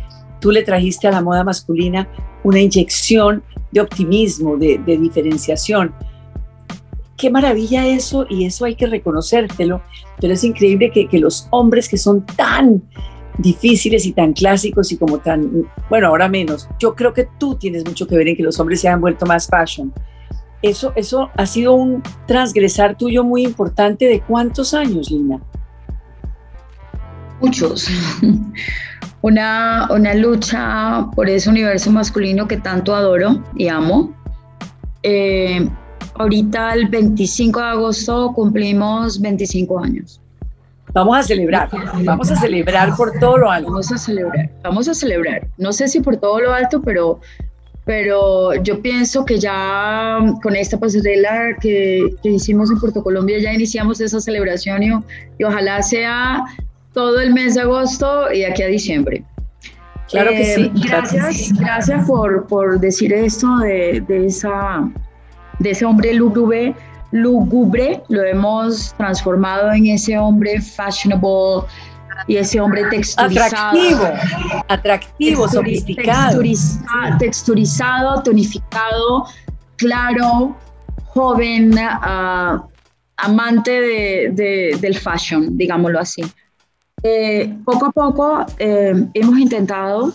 tú 0.43 0.51
le 0.51 0.65
trajiste 0.65 1.07
a 1.07 1.13
la 1.13 1.23
moda 1.23 1.45
masculina 1.45 2.09
una 2.43 2.61
inyección 2.61 3.45
de 3.71 3.81
optimismo, 3.81 4.57
de, 4.57 4.79
diferenciación. 4.85 5.95
Qué 7.17 7.31
maravilla 7.31 7.87
eso 7.87 8.27
y 8.29 8.45
eso 8.45 8.65
hay 8.65 8.75
que 8.75 8.89
reconocértelo, 8.89 9.81
pero 10.21 10.35
es 10.35 10.43
increíble 10.43 10.91
que, 10.91 11.19
los 11.19 11.47
hombres 11.51 11.89
que 11.89 11.97
son 11.97 12.27
tan 12.27 12.83
difíciles 13.39 14.05
y 14.05 14.13
tan 14.13 14.33
clásicos 14.33 14.91
y 14.91 14.97
como 14.97 15.19
tan, 15.19 15.65
bueno, 15.89 16.09
ahora 16.09 16.29
menos, 16.29 16.69
yo 16.81 16.97
creo 16.97 17.15
que 17.15 17.29
tú 17.39 17.55
tienes 17.55 17.85
mucho 17.87 18.09
que 18.09 18.17
ver 18.17 18.27
en 18.29 18.37
que 18.37 18.43
los 18.43 18.59
hombres 18.59 18.81
se 18.81 18.89
han 18.89 19.01
vuelto 19.01 19.25
más 19.25 19.47
fashion. 19.47 19.93
Eso, 20.61 20.93
eso 20.97 21.31
ha 21.37 21.47
sido 21.47 21.75
un 21.75 22.03
transgresar 22.27 22.97
tuyo 22.99 23.23
muy 23.23 23.45
importante 23.45 24.07
de 24.07 24.21
cuántos 24.21 24.75
años, 24.75 25.09
Lina. 25.09 25.41
Muchos. 27.43 27.89
Una, 29.23 29.87
una 29.93 30.15
lucha 30.15 31.07
por 31.15 31.31
ese 31.31 31.49
universo 31.49 31.93
masculino 31.93 32.49
que 32.49 32.57
tanto 32.57 32.93
adoro 32.93 33.41
y 33.55 33.69
amo. 33.69 34.13
Eh, 35.05 35.69
ahorita 36.15 36.75
el 36.75 36.89
25 36.89 37.61
de 37.61 37.67
agosto 37.67 38.33
cumplimos 38.35 39.21
25 39.21 39.79
años. 39.79 40.21
Vamos 40.93 41.17
a 41.17 41.23
celebrar, 41.23 41.71
vamos 42.05 42.31
a 42.33 42.37
celebrar 42.37 42.97
por 42.97 43.13
todo 43.19 43.39
lo 43.39 43.51
alto. 43.51 43.71
Vamos 43.71 43.93
a 43.93 43.97
celebrar, 43.97 44.51
vamos 44.63 44.89
a 44.89 44.95
celebrar. 44.95 45.47
No 45.57 45.73
sé 45.73 45.87
si 45.87 46.01
por 46.01 46.17
todo 46.17 46.41
lo 46.41 46.53
alto, 46.53 46.83
pero, 46.83 47.21
pero 47.85 48.55
yo 48.63 48.83
pienso 48.83 49.25
que 49.25 49.39
ya 49.39 50.19
con 50.43 50.55
esta 50.55 50.79
pasarela 50.79 51.57
que, 51.61 52.15
que 52.23 52.29
hicimos 52.29 52.71
en 52.71 52.79
Puerto 52.79 53.03
Colombia 53.03 53.39
ya 53.41 53.55
iniciamos 53.55 54.01
esa 54.01 54.21
celebración 54.21 54.83
y, 54.83 54.91
y, 55.39 55.45
ojalá 55.45 55.81
sea 55.83 56.45
todo 56.93 57.21
el 57.21 57.33
mes 57.33 57.55
de 57.55 57.63
agosto 57.63 58.33
y 58.33 58.45
aquí 58.45 58.63
a 58.63 58.67
diciembre. 58.67 59.25
Claro 60.09 60.31
que 60.31 60.45
sí. 60.45 60.63
Eh, 60.63 60.73
gracias, 60.75 61.53
gracias 61.59 62.07
por, 62.07 62.47
por 62.47 62.79
decir 62.81 63.13
esto 63.13 63.59
de, 63.59 64.03
de, 64.07 64.27
esa, 64.27 64.91
de 65.59 65.71
ese 65.71 65.85
hombre 65.85 66.13
lúgubre 66.15 66.75
lúgubre, 67.13 68.03
lo 68.09 68.25
hemos 68.25 68.95
transformado 68.97 69.71
en 69.73 69.87
ese 69.87 70.19
hombre 70.19 70.61
fashionable 70.61 71.69
y 72.27 72.37
ese 72.37 72.61
hombre 72.61 72.85
texturizado. 72.91 73.55
Atractivo, 73.55 74.65
atractivo, 74.69 75.49
sofisticado. 75.49 76.43
texturizado, 77.19 78.23
tonificado, 78.23 79.27
claro, 79.77 80.57
joven, 81.05 81.75
uh, 81.75 82.63
amante 83.17 83.71
de, 83.71 84.77
del 84.81 84.97
fashion, 84.97 85.57
digámoslo 85.57 86.01
así. 86.01 86.23
Eh, 87.05 87.53
poco 87.65 87.87
a 87.87 87.91
poco 87.91 88.47
eh, 88.59 88.95
hemos 89.15 89.39
intentado 89.39 90.13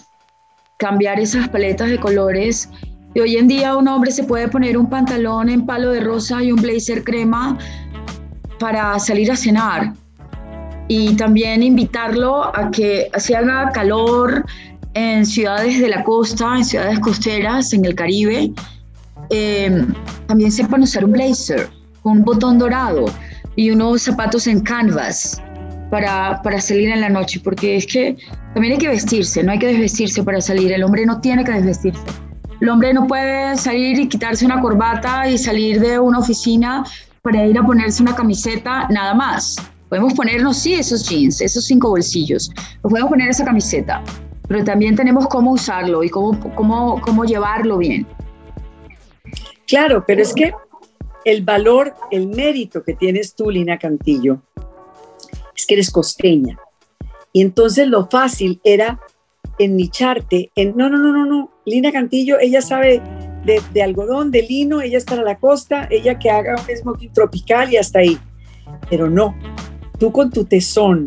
cambiar 0.77 1.19
esas 1.19 1.49
paletas 1.49 1.89
de 1.89 1.99
colores 1.99 2.69
y 3.13 3.19
hoy 3.19 3.35
en 3.35 3.47
día 3.47 3.75
un 3.75 3.89
hombre 3.89 4.11
se 4.11 4.23
puede 4.23 4.47
poner 4.47 4.77
un 4.77 4.89
pantalón 4.89 5.49
en 5.49 5.65
palo 5.65 5.91
de 5.91 5.99
rosa 5.99 6.41
y 6.41 6.51
un 6.51 6.61
blazer 6.61 7.03
crema 7.03 7.57
para 8.59 8.97
salir 8.99 9.31
a 9.31 9.35
cenar. 9.35 9.93
Y 10.87 11.15
también 11.17 11.61
invitarlo 11.61 12.55
a 12.55 12.71
que 12.71 13.09
se 13.17 13.35
haga 13.35 13.71
calor 13.71 14.45
en 14.93 15.25
ciudades 15.25 15.81
de 15.81 15.89
la 15.89 16.03
costa, 16.05 16.55
en 16.55 16.63
ciudades 16.63 16.99
costeras, 16.99 17.73
en 17.73 17.83
el 17.83 17.95
Caribe. 17.95 18.53
Eh, 19.29 19.85
también 20.27 20.51
sepan 20.51 20.83
usar 20.83 21.03
un 21.03 21.11
blazer 21.11 21.69
con 22.01 22.19
un 22.19 22.23
botón 22.23 22.57
dorado 22.57 23.05
y 23.57 23.71
unos 23.71 24.03
zapatos 24.03 24.47
en 24.47 24.61
canvas 24.61 25.41
para, 25.89 26.41
para, 26.41 26.59
salir 26.59 26.89
en 26.89 27.01
la 27.01 27.09
noche, 27.09 27.39
porque 27.43 27.75
es 27.77 27.87
que 27.87 28.17
también 28.53 28.73
hay 28.73 28.79
que 28.79 28.89
vestirse, 28.89 29.43
no 29.43 29.51
hay 29.51 29.59
que 29.59 29.67
desvestirse 29.67 30.23
para 30.23 30.41
salir, 30.41 30.71
el 30.71 30.83
hombre 30.83 31.05
no 31.05 31.19
tiene 31.21 31.43
que 31.43 31.51
desvestirse. 31.51 32.01
El 32.59 32.69
hombre 32.69 32.93
no 32.93 33.05
puede 33.05 33.55
salir 33.55 33.99
y 33.99 34.07
quitarse 34.07 34.45
una 34.45 34.59
corbata 34.61 35.29
y 35.29 35.37
salir 35.37 35.79
de 35.79 35.99
una 35.99 36.19
oficina 36.19 36.83
para 37.21 37.45
ir 37.45 37.57
a 37.57 37.63
ponerse 37.63 38.01
una 38.01 38.15
camiseta, 38.15 38.87
nada 38.89 39.13
más. 39.13 39.57
Podemos 39.89 40.13
ponernos, 40.15 40.57
sí, 40.57 40.73
esos 40.73 41.07
jeans, 41.07 41.39
esos 41.39 41.65
cinco 41.65 41.89
bolsillos. 41.89 42.49
Nos 42.83 42.91
podemos 42.91 43.09
poner 43.09 43.29
esa 43.29 43.45
camiseta, 43.45 44.03
pero 44.47 44.63
también 44.63 44.95
tenemos 44.95 45.27
cómo 45.27 45.51
usarlo 45.51 46.03
y 46.03 46.09
cómo, 46.09 46.39
cómo, 46.55 46.99
cómo 47.01 47.25
llevarlo 47.25 47.77
bien. 47.77 48.07
Claro, 49.67 50.03
pero 50.07 50.21
es 50.21 50.33
que 50.33 50.51
el 51.25 51.43
valor, 51.43 51.93
el 52.09 52.27
mérito 52.27 52.83
que 52.83 52.93
tienes 52.93 53.35
tú, 53.35 53.51
Lina 53.51 53.77
Cantillo, 53.77 54.41
que 55.67 55.75
eres 55.75 55.91
costeña. 55.91 56.57
Y 57.33 57.41
entonces 57.41 57.87
lo 57.87 58.07
fácil 58.07 58.59
era 58.63 58.99
ennicharte 59.59 60.51
en, 60.55 60.75
no, 60.75 60.89
no, 60.89 60.97
no, 60.97 61.11
no, 61.11 61.25
no, 61.25 61.51
Lina 61.65 61.91
Cantillo, 61.91 62.39
ella 62.39 62.61
sabe 62.61 63.01
de, 63.73 63.81
algodón, 63.81 64.31
de 64.31 64.41
lino, 64.43 64.81
ella 64.81 64.97
está 64.97 65.15
a 65.15 65.23
la 65.23 65.37
costa, 65.37 65.87
ella 65.89 66.19
que 66.19 66.29
haga 66.29 66.55
un 66.55 66.77
smoking 66.77 67.13
tropical 67.13 67.71
y 67.71 67.77
hasta 67.77 67.99
ahí. 67.99 68.17
Pero 68.89 69.09
no, 69.09 69.35
tú 69.97 70.11
con 70.11 70.31
tu 70.31 70.43
tesón, 70.45 71.05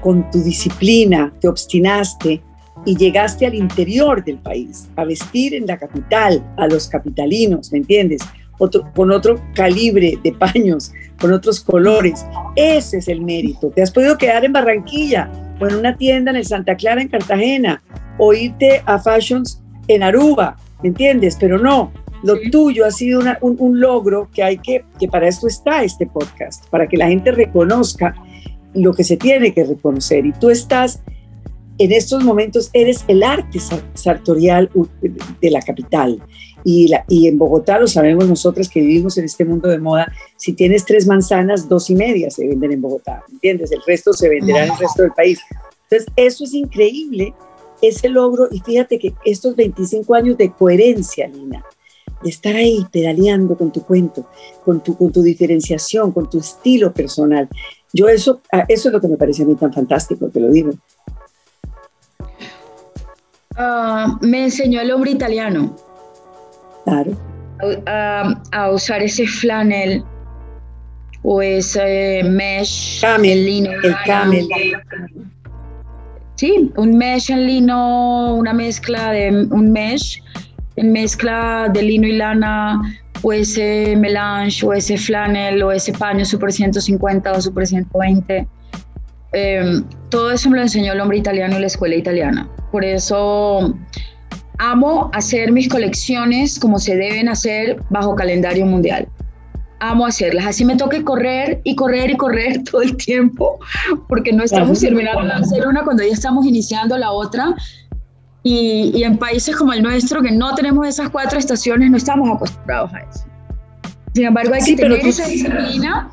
con 0.00 0.30
tu 0.30 0.42
disciplina, 0.42 1.32
te 1.40 1.48
obstinaste 1.48 2.42
y 2.86 2.96
llegaste 2.96 3.46
al 3.46 3.54
interior 3.54 4.24
del 4.24 4.38
país, 4.38 4.88
a 4.96 5.04
vestir 5.04 5.54
en 5.54 5.66
la 5.66 5.78
capital, 5.78 6.42
a 6.56 6.66
los 6.66 6.88
capitalinos, 6.88 7.70
¿me 7.72 7.78
entiendes? 7.78 8.22
Otro, 8.60 8.88
con 8.94 9.10
otro 9.10 9.40
calibre 9.54 10.16
de 10.22 10.32
paños, 10.32 10.92
con 11.20 11.32
otros 11.32 11.60
colores. 11.60 12.24
Ese 12.54 12.98
es 12.98 13.08
el 13.08 13.22
mérito. 13.22 13.70
Te 13.70 13.82
has 13.82 13.90
podido 13.90 14.16
quedar 14.16 14.44
en 14.44 14.52
Barranquilla 14.52 15.28
o 15.60 15.66
en 15.66 15.74
una 15.74 15.96
tienda 15.96 16.30
en 16.30 16.36
el 16.36 16.46
Santa 16.46 16.76
Clara, 16.76 17.02
en 17.02 17.08
Cartagena, 17.08 17.82
o 18.18 18.32
irte 18.32 18.82
a 18.86 18.98
Fashions 18.98 19.60
en 19.88 20.02
Aruba, 20.02 20.56
¿me 20.82 20.90
entiendes? 20.90 21.36
Pero 21.40 21.58
no, 21.58 21.90
lo 22.22 22.38
tuyo 22.50 22.84
ha 22.84 22.90
sido 22.90 23.22
un, 23.40 23.80
logro 23.80 24.28
que 24.32 24.42
hay 24.42 24.58
que, 24.58 24.84
que 24.98 25.08
para 25.08 25.26
esto 25.26 25.46
está 25.46 25.82
este 25.82 26.06
podcast, 26.06 26.68
para 26.68 26.86
que 26.86 26.96
la 26.96 27.08
gente 27.08 27.32
reconozca 27.32 28.14
lo 28.74 28.92
que 28.92 29.04
se 29.04 29.16
tiene 29.16 29.52
que 29.52 29.64
reconocer. 29.64 30.26
Y 30.26 30.32
tú 30.32 30.50
estás, 30.50 31.02
en 31.80 31.92
estos 31.92 32.22
momentos, 32.22 32.68
eres 32.74 33.04
el 33.08 33.22
arte 33.22 33.58
sartorial 33.94 34.70
de 35.40 35.50
la 35.50 35.62
capital. 35.62 36.22
Y, 36.62 36.88
la, 36.88 37.06
y 37.08 37.26
en 37.26 37.38
Bogotá 37.38 37.78
lo 37.78 37.86
sabemos 37.86 38.28
nosotras 38.28 38.68
que 38.68 38.80
vivimos 38.80 39.16
en 39.16 39.24
este 39.24 39.46
mundo 39.46 39.66
de 39.66 39.78
moda, 39.78 40.12
si 40.36 40.52
tienes 40.52 40.84
tres 40.84 41.06
manzanas, 41.06 41.70
dos 41.70 41.88
y 41.88 41.94
media 41.94 42.30
se 42.30 42.46
venden 42.46 42.72
en 42.72 42.82
Bogotá, 42.82 43.24
¿entiendes? 43.32 43.72
El 43.72 43.80
resto 43.86 44.12
se 44.12 44.28
venderá 44.28 44.66
en 44.66 44.72
el 44.72 44.78
resto 44.78 45.02
del 45.02 45.12
país. 45.12 45.40
Entonces, 45.88 46.12
eso 46.16 46.44
es 46.44 46.52
increíble 46.52 47.32
ese 47.80 48.10
logro, 48.10 48.48
y 48.50 48.60
fíjate 48.60 48.98
que 48.98 49.14
estos 49.24 49.56
25 49.56 50.14
años 50.14 50.36
de 50.36 50.52
coherencia, 50.52 51.28
Lina, 51.28 51.64
de 52.22 52.28
estar 52.28 52.54
ahí 52.54 52.84
pedaleando 52.92 53.56
con 53.56 53.72
tu 53.72 53.82
cuento, 53.82 54.26
con 54.66 54.82
tu, 54.82 54.98
con 54.98 55.10
tu 55.10 55.22
diferenciación, 55.22 56.12
con 56.12 56.28
tu 56.28 56.40
estilo 56.40 56.92
personal, 56.92 57.48
yo 57.90 58.06
eso, 58.06 58.42
eso 58.68 58.88
es 58.88 58.92
lo 58.92 59.00
que 59.00 59.08
me 59.08 59.16
parece 59.16 59.44
a 59.44 59.46
mí 59.46 59.54
tan 59.54 59.72
fantástico, 59.72 60.28
te 60.28 60.40
lo 60.40 60.50
digo. 60.50 60.72
Ah, 63.56 64.16
me 64.20 64.44
enseñó 64.44 64.80
el 64.80 64.90
hombre 64.90 65.10
italiano. 65.10 65.74
Claro. 66.84 67.16
A, 67.86 68.70
usar 68.70 69.02
ese 69.02 69.26
flanel 69.26 70.02
o 71.22 71.42
ese 71.42 72.22
mesh. 72.24 73.00
Camel, 73.00 73.66
el 73.66 73.96
camel. 74.06 74.48
Sí, 76.36 76.72
un 76.76 76.96
mesh 76.96 77.30
en 77.30 77.46
lino, 77.46 78.34
una 78.34 78.54
mezcla 78.54 79.12
de 79.12 79.46
un 79.50 79.72
mesh, 79.72 80.22
en 80.76 80.92
mezcla 80.92 81.68
de 81.70 81.82
lino 81.82 82.06
y 82.06 82.16
lana, 82.16 82.80
o 83.20 83.32
ese 83.32 83.94
melange, 83.96 84.64
o 84.64 84.72
ese 84.72 84.96
flannel, 84.96 85.62
o 85.62 85.70
ese 85.70 85.92
paño 85.92 86.24
Super 86.24 86.50
150 86.50 87.32
o 87.32 87.40
Super 87.42 87.66
120. 87.66 88.48
Em, 89.32 89.84
todo 90.08 90.32
eso 90.32 90.50
me 90.50 90.56
lo 90.56 90.62
enseñó 90.62 90.92
el 90.92 91.00
hombre 91.00 91.18
italiano 91.18 91.54
en 91.54 91.60
la 91.60 91.66
escuela 91.66 91.94
italiana. 91.94 92.48
Por 92.72 92.84
eso 92.84 93.74
amo 94.58 95.10
hacer 95.14 95.52
mis 95.52 95.68
colecciones 95.68 96.58
como 96.58 96.78
se 96.78 96.96
deben 96.96 97.28
hacer 97.28 97.80
bajo 97.90 98.14
calendario 98.14 98.66
mundial 98.66 99.08
amo 99.80 100.06
hacerlas. 100.06 100.46
Así 100.46 100.64
me 100.64 100.76
toque 100.76 101.02
correr 101.02 101.60
y 101.64 101.74
correr 101.74 102.10
y 102.10 102.16
correr 102.16 102.62
todo 102.70 102.82
el 102.82 102.96
tiempo, 102.96 103.58
porque 104.08 104.32
no 104.32 104.44
estamos 104.44 104.80
terminando 104.80 105.24
de 105.24 105.32
hacer 105.32 105.66
una 105.66 105.82
cuando 105.82 106.04
ya 106.04 106.12
estamos 106.12 106.46
iniciando 106.46 106.96
la 106.96 107.10
otra. 107.10 107.54
Y, 108.42 108.92
y, 108.94 109.04
en 109.04 109.18
países 109.18 109.54
como 109.54 109.74
el 109.74 109.82
nuestro, 109.82 110.22
que 110.22 110.32
no 110.32 110.54
tenemos 110.54 110.86
esas 110.86 111.10
cuatro 111.10 111.38
estaciones, 111.38 111.90
no 111.90 111.98
estamos 111.98 112.30
acostumbrados 112.30 112.90
a 112.94 113.00
eso. 113.00 113.26
Sin 114.14 114.24
embargo, 114.24 114.54
hay 114.54 114.62
que 114.62 114.76
tener 114.76 115.06
esa 115.06 115.26
disciplina, 115.26 116.10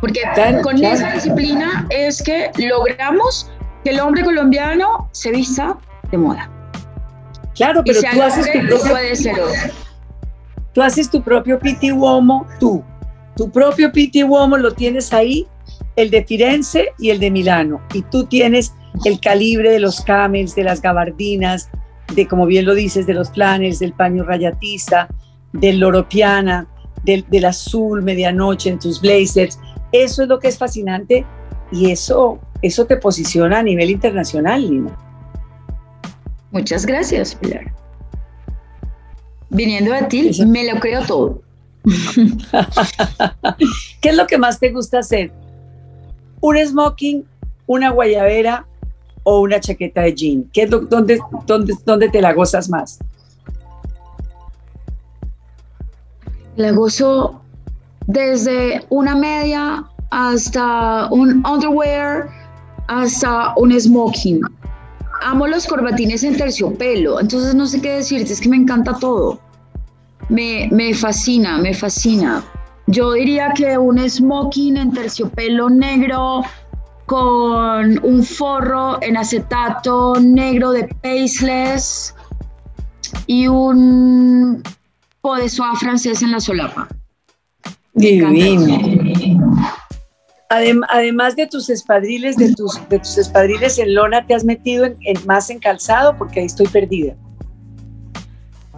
porque 0.00 0.20
con 0.62 0.82
esa 0.82 1.12
disciplina 1.12 1.86
es 1.90 2.22
que 2.22 2.50
logramos 2.58 3.50
que 3.84 3.90
el 3.90 4.00
hombre 4.00 4.24
colombiano 4.24 5.08
se 5.12 5.30
vista 5.30 5.78
de 6.10 6.18
moda. 6.18 6.50
Claro, 7.54 7.82
pero 7.84 8.00
tú 8.00 8.22
haces 8.22 8.52
tu 8.52 8.66
propio... 8.66 8.90
puede 8.90 9.16
ser 9.16 9.36
Tú 10.72 10.80
haces 10.80 11.10
tu 11.10 11.22
propio 11.22 11.58
Piti 11.58 11.92
Uomo, 11.92 12.46
tú. 12.58 12.82
Tu 13.36 13.50
propio 13.50 13.92
Piti 13.92 14.24
Uomo 14.24 14.56
lo 14.56 14.72
tienes 14.72 15.12
ahí, 15.12 15.46
el 15.96 16.10
de 16.10 16.24
Firenze 16.24 16.88
y 16.98 17.10
el 17.10 17.20
de 17.20 17.30
Milano. 17.30 17.80
Y 17.92 18.02
tú 18.02 18.24
tienes 18.24 18.72
el 19.04 19.20
calibre 19.20 19.70
de 19.70 19.80
los 19.80 20.00
camels, 20.00 20.54
de 20.54 20.64
las 20.64 20.80
gabardinas, 20.80 21.70
de, 22.14 22.26
como 22.26 22.46
bien 22.46 22.64
lo 22.64 22.74
dices, 22.74 23.06
de 23.06 23.14
los 23.14 23.30
planes, 23.30 23.78
del 23.78 23.92
paño 23.92 24.24
rayatiza, 24.24 25.08
del 25.52 25.80
loropiana, 25.80 26.66
del, 27.04 27.24
del 27.28 27.44
azul 27.44 28.02
medianoche 28.02 28.70
en 28.70 28.78
tus 28.78 29.00
blazers. 29.00 29.58
Eso 29.92 30.22
es 30.22 30.28
lo 30.28 30.38
que 30.38 30.48
es 30.48 30.58
fascinante 30.58 31.24
y 31.70 31.90
eso, 31.90 32.38
eso 32.62 32.86
te 32.86 32.96
posiciona 32.96 33.58
a 33.58 33.62
nivel 33.62 33.90
internacional, 33.90 34.68
Lina. 34.68 34.96
Muchas 36.50 36.86
gracias, 36.86 37.34
Pilar 37.34 37.72
viniendo 39.52 39.92
de 39.92 40.02
ti, 40.04 40.44
me 40.46 40.72
lo 40.72 40.80
creo 40.80 41.04
todo. 41.06 41.42
¿Qué 44.00 44.08
es 44.08 44.16
lo 44.16 44.26
que 44.26 44.38
más 44.38 44.58
te 44.58 44.70
gusta 44.70 45.00
hacer? 45.00 45.30
¿Un 46.40 46.56
smoking 46.58 47.24
una 47.66 47.90
guayabera 47.90 48.66
o 49.22 49.40
una 49.40 49.60
chaqueta 49.60 50.00
de 50.02 50.14
jean? 50.14 50.50
¿Qué 50.52 50.62
es 50.62 50.70
dónde, 50.70 51.20
dónde, 51.46 51.74
dónde 51.84 52.08
te 52.08 52.20
la 52.20 52.32
gozas 52.32 52.68
más? 52.68 52.98
La 56.56 56.72
gozo 56.72 57.40
desde 58.06 58.84
una 58.90 59.14
media 59.14 59.84
hasta 60.10 61.08
un 61.10 61.44
underwear, 61.46 62.28
hasta 62.88 63.54
un 63.56 63.78
smoking. 63.78 64.40
Amo 65.22 65.46
los 65.46 65.66
corbatines 65.66 66.24
en 66.24 66.36
terciopelo, 66.36 67.20
entonces 67.20 67.54
no 67.54 67.66
sé 67.66 67.80
qué 67.80 67.96
decirte, 67.96 68.32
es 68.32 68.40
que 68.40 68.48
me 68.48 68.56
encanta 68.56 68.94
todo. 68.98 69.38
Me, 70.28 70.68
me 70.72 70.92
fascina, 70.94 71.58
me 71.58 71.72
fascina. 71.72 72.44
Yo 72.88 73.12
diría 73.12 73.52
que 73.54 73.78
un 73.78 73.98
smoking 73.98 74.76
en 74.76 74.92
terciopelo 74.92 75.70
negro 75.70 76.42
con 77.06 78.04
un 78.04 78.22
forro 78.22 78.98
en 79.02 79.16
acetato 79.16 80.14
negro 80.20 80.72
de 80.72 80.88
paceless 81.02 82.14
y 83.26 83.46
un 83.46 84.62
po 85.22 85.36
de 85.36 85.48
soa 85.48 85.74
francés 85.76 86.20
en 86.22 86.32
la 86.32 86.40
solapa. 86.40 86.88
Divino. 87.94 88.78
además 90.88 91.36
de 91.36 91.46
tus 91.46 91.70
espadriles, 91.70 92.36
de 92.36 92.54
tus, 92.54 92.80
de 92.88 92.98
tus 92.98 93.16
espadriles 93.18 93.78
en 93.78 93.94
lona, 93.94 94.26
¿te 94.26 94.34
has 94.34 94.44
metido 94.44 94.84
en, 94.84 94.96
más 95.26 95.48
en 95.48 95.60
calzado? 95.60 96.16
Porque 96.18 96.40
ahí 96.40 96.46
estoy 96.46 96.66
perdida. 96.66 97.14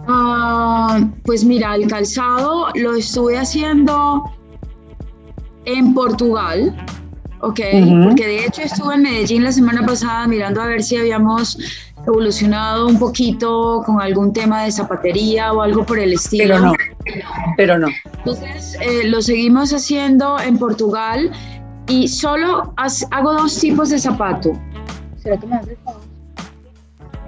Ah, 0.07 0.99
pues 1.23 1.43
mira, 1.43 1.75
el 1.75 1.87
calzado 1.87 2.67
lo 2.75 2.95
estuve 2.95 3.37
haciendo 3.37 4.23
en 5.65 5.93
Portugal, 5.95 6.75
¿ok? 7.41 7.59
Porque 8.03 8.27
de 8.27 8.45
hecho 8.45 8.61
estuve 8.61 8.95
en 8.95 9.01
Medellín 9.01 9.43
la 9.43 9.51
semana 9.51 9.83
pasada 9.83 10.27
mirando 10.27 10.61
a 10.61 10.67
ver 10.67 10.83
si 10.83 10.97
habíamos 10.97 11.57
evolucionado 12.05 12.87
un 12.87 12.99
poquito 12.99 13.81
con 13.85 14.01
algún 14.01 14.33
tema 14.33 14.63
de 14.63 14.71
zapatería 14.71 15.51
o 15.53 15.61
algo 15.61 15.85
por 15.85 15.99
el 15.99 16.13
estilo. 16.13 16.55
Pero 16.55 16.65
no, 16.65 16.73
pero 17.57 17.79
no. 17.79 17.87
Entonces 18.19 18.77
eh, 18.81 19.07
lo 19.07 19.21
seguimos 19.21 19.71
haciendo 19.73 20.39
en 20.39 20.57
Portugal 20.57 21.31
y 21.87 22.07
solo 22.07 22.73
hago 23.11 23.33
dos 23.33 23.59
tipos 23.59 23.89
de 23.89 23.99
zapato. 23.99 24.51
¿Será 25.17 25.37
que 25.37 25.47
me 25.47 25.55
hace 25.55 25.77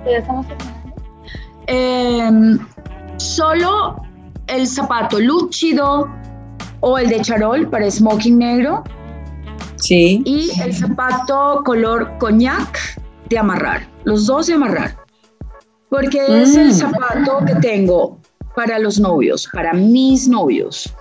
¿Ya 0.05 0.17
estamos 0.17 0.45
eh, 1.67 2.29
solo 3.17 4.01
el 4.47 4.65
zapato 4.67 5.19
luchido 5.19 6.07
o 6.79 6.97
el 6.97 7.09
de 7.09 7.21
charol 7.21 7.67
para 7.69 7.89
smoking 7.89 8.37
negro. 8.37 8.83
Sí. 9.75 10.21
Y 10.25 10.51
el 10.61 10.73
zapato 10.73 11.61
color 11.65 12.17
coñac 12.19 12.99
de 13.29 13.37
amarrar. 13.37 13.87
Los 14.03 14.27
dos 14.27 14.47
de 14.47 14.53
amarrar. 14.53 14.97
Porque 15.89 16.19
es 16.41 16.55
el 16.55 16.69
mm. 16.69 16.73
zapato 16.73 17.39
que 17.45 17.55
tengo 17.55 18.19
para 18.55 18.79
los 18.79 18.99
novios, 18.99 19.47
para 19.53 19.73
mis 19.73 20.27
novios. 20.27 20.93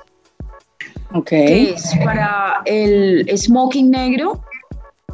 Ok. 1.12 1.32
es 1.32 1.92
para 2.04 2.62
el 2.66 3.26
smoking 3.36 3.90
negro 3.90 4.42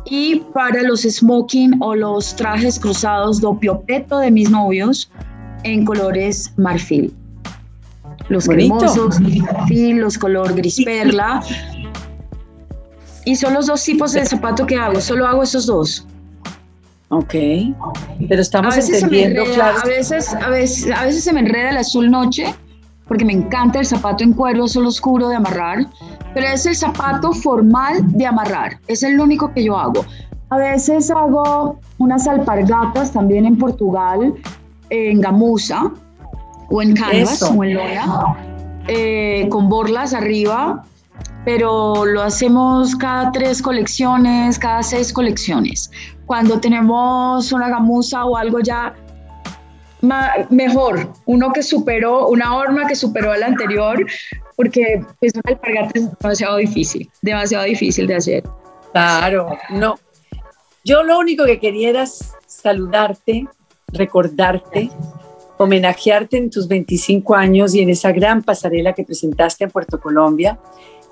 y 0.07 0.41
para 0.53 0.83
los 0.83 1.03
smoking 1.03 1.77
o 1.81 1.95
los 1.95 2.35
trajes 2.35 2.79
cruzados 2.81 3.41
dopiopeto 3.41 4.19
de 4.19 4.31
mis 4.31 4.51
novios 4.51 5.11
en 5.65 5.85
colores 5.85 6.53
marfil. 6.57 7.15
Los 8.29 8.47
cremosos, 8.47 9.21
marfil, 9.21 9.99
los 9.99 10.19
color 10.19 10.55
gris 10.55 10.83
perla. 10.85 11.43
Y 13.25 13.37
son 13.37 13.55
los 13.55 13.67
dos 13.67 13.85
tipos 13.85 14.13
de 14.13 14.25
zapato 14.25 14.67
que 14.67 14.77
hago, 14.77 15.01
solo 15.01 15.27
hago 15.27 15.43
esos 15.43 15.67
dos. 15.67 16.07
Ok, 17.15 17.35
pero 18.27 18.41
estamos 18.41 18.75
entendiendo, 18.79 19.45
claro. 19.53 19.81
A 19.85 19.87
veces, 19.87 20.33
a, 20.33 20.49
veces, 20.49 20.91
a 20.91 21.05
veces 21.05 21.23
se 21.23 21.35
me 21.35 21.41
enreda 21.41 21.69
el 21.69 21.77
azul 21.77 22.11
noche, 22.11 22.55
porque 23.07 23.23
me 23.23 23.35
encanta 23.35 23.81
el 23.81 23.85
zapato 23.85 24.25
en 24.25 24.33
cuero, 24.33 24.67
solo 24.67 24.89
oscuro 24.89 25.29
de 25.29 25.37
amarrar, 25.37 25.87
pero 26.33 26.47
es 26.47 26.65
el 26.65 26.75
zapato 26.75 27.33
formal 27.33 28.01
de 28.13 28.25
amarrar, 28.25 28.79
es 28.87 29.03
el 29.03 29.21
único 29.21 29.53
que 29.53 29.63
yo 29.63 29.77
hago. 29.77 30.07
A 30.49 30.57
veces 30.57 31.11
hago 31.11 31.79
unas 31.99 32.27
alpargatas 32.27 33.13
también 33.13 33.45
en 33.45 33.59
Portugal, 33.59 34.33
en 34.89 35.21
gamuza 35.21 35.93
o 36.71 36.81
en 36.81 36.95
canvas 36.95 37.43
o 37.43 37.63
en 37.63 37.75
lona, 37.75 38.37
eh, 38.89 39.49
con 39.51 39.69
borlas 39.69 40.15
arriba, 40.15 40.83
pero 41.45 42.05
lo 42.05 42.23
hacemos 42.23 42.95
cada 42.97 43.33
tres 43.33 43.61
colecciones, 43.61 44.59
cada 44.59 44.83
seis 44.83 45.13
colecciones. 45.13 45.91
Cuando 46.27 46.61
tenemos 46.61 47.53
una 47.53 47.69
gamuza 47.69 48.25
o 48.25 48.37
algo 48.37 48.61
ya 48.61 48.95
mejor, 50.51 51.13
uno 51.27 51.53
que 51.53 51.63
superó, 51.63 52.29
una 52.29 52.57
horma 52.57 52.87
que 52.87 52.95
superó 52.95 53.33
a 53.33 53.39
la 53.39 53.47
anterior, 53.47 54.05
porque 54.57 55.05
es 55.21 55.33
una 55.35 55.43
alpargata 55.47 55.91
es 55.95 56.19
demasiado 56.19 56.57
difícil, 56.57 57.11
demasiado 57.23 57.65
difícil 57.65 58.07
de 58.07 58.17
hacer. 58.17 58.43
Claro, 58.93 59.57
no. 59.71 59.99
Yo 60.85 61.03
lo 61.03 61.19
único 61.19 61.45
que 61.45 61.61
quería 61.61 61.91
era 61.91 62.05
saludarte, 62.47 63.47
recordarte, 63.89 64.91
homenajearte 65.59 66.37
en 66.37 66.51
tus 66.51 66.67
25 66.67 67.35
años 67.35 67.75
y 67.75 67.81
en 67.81 67.91
esa 67.91 68.11
gran 68.11 68.43
pasarela 68.43 68.93
que 68.93 69.05
presentaste 69.05 69.65
en 69.65 69.71
Puerto 69.71 70.01
Colombia, 70.01 70.59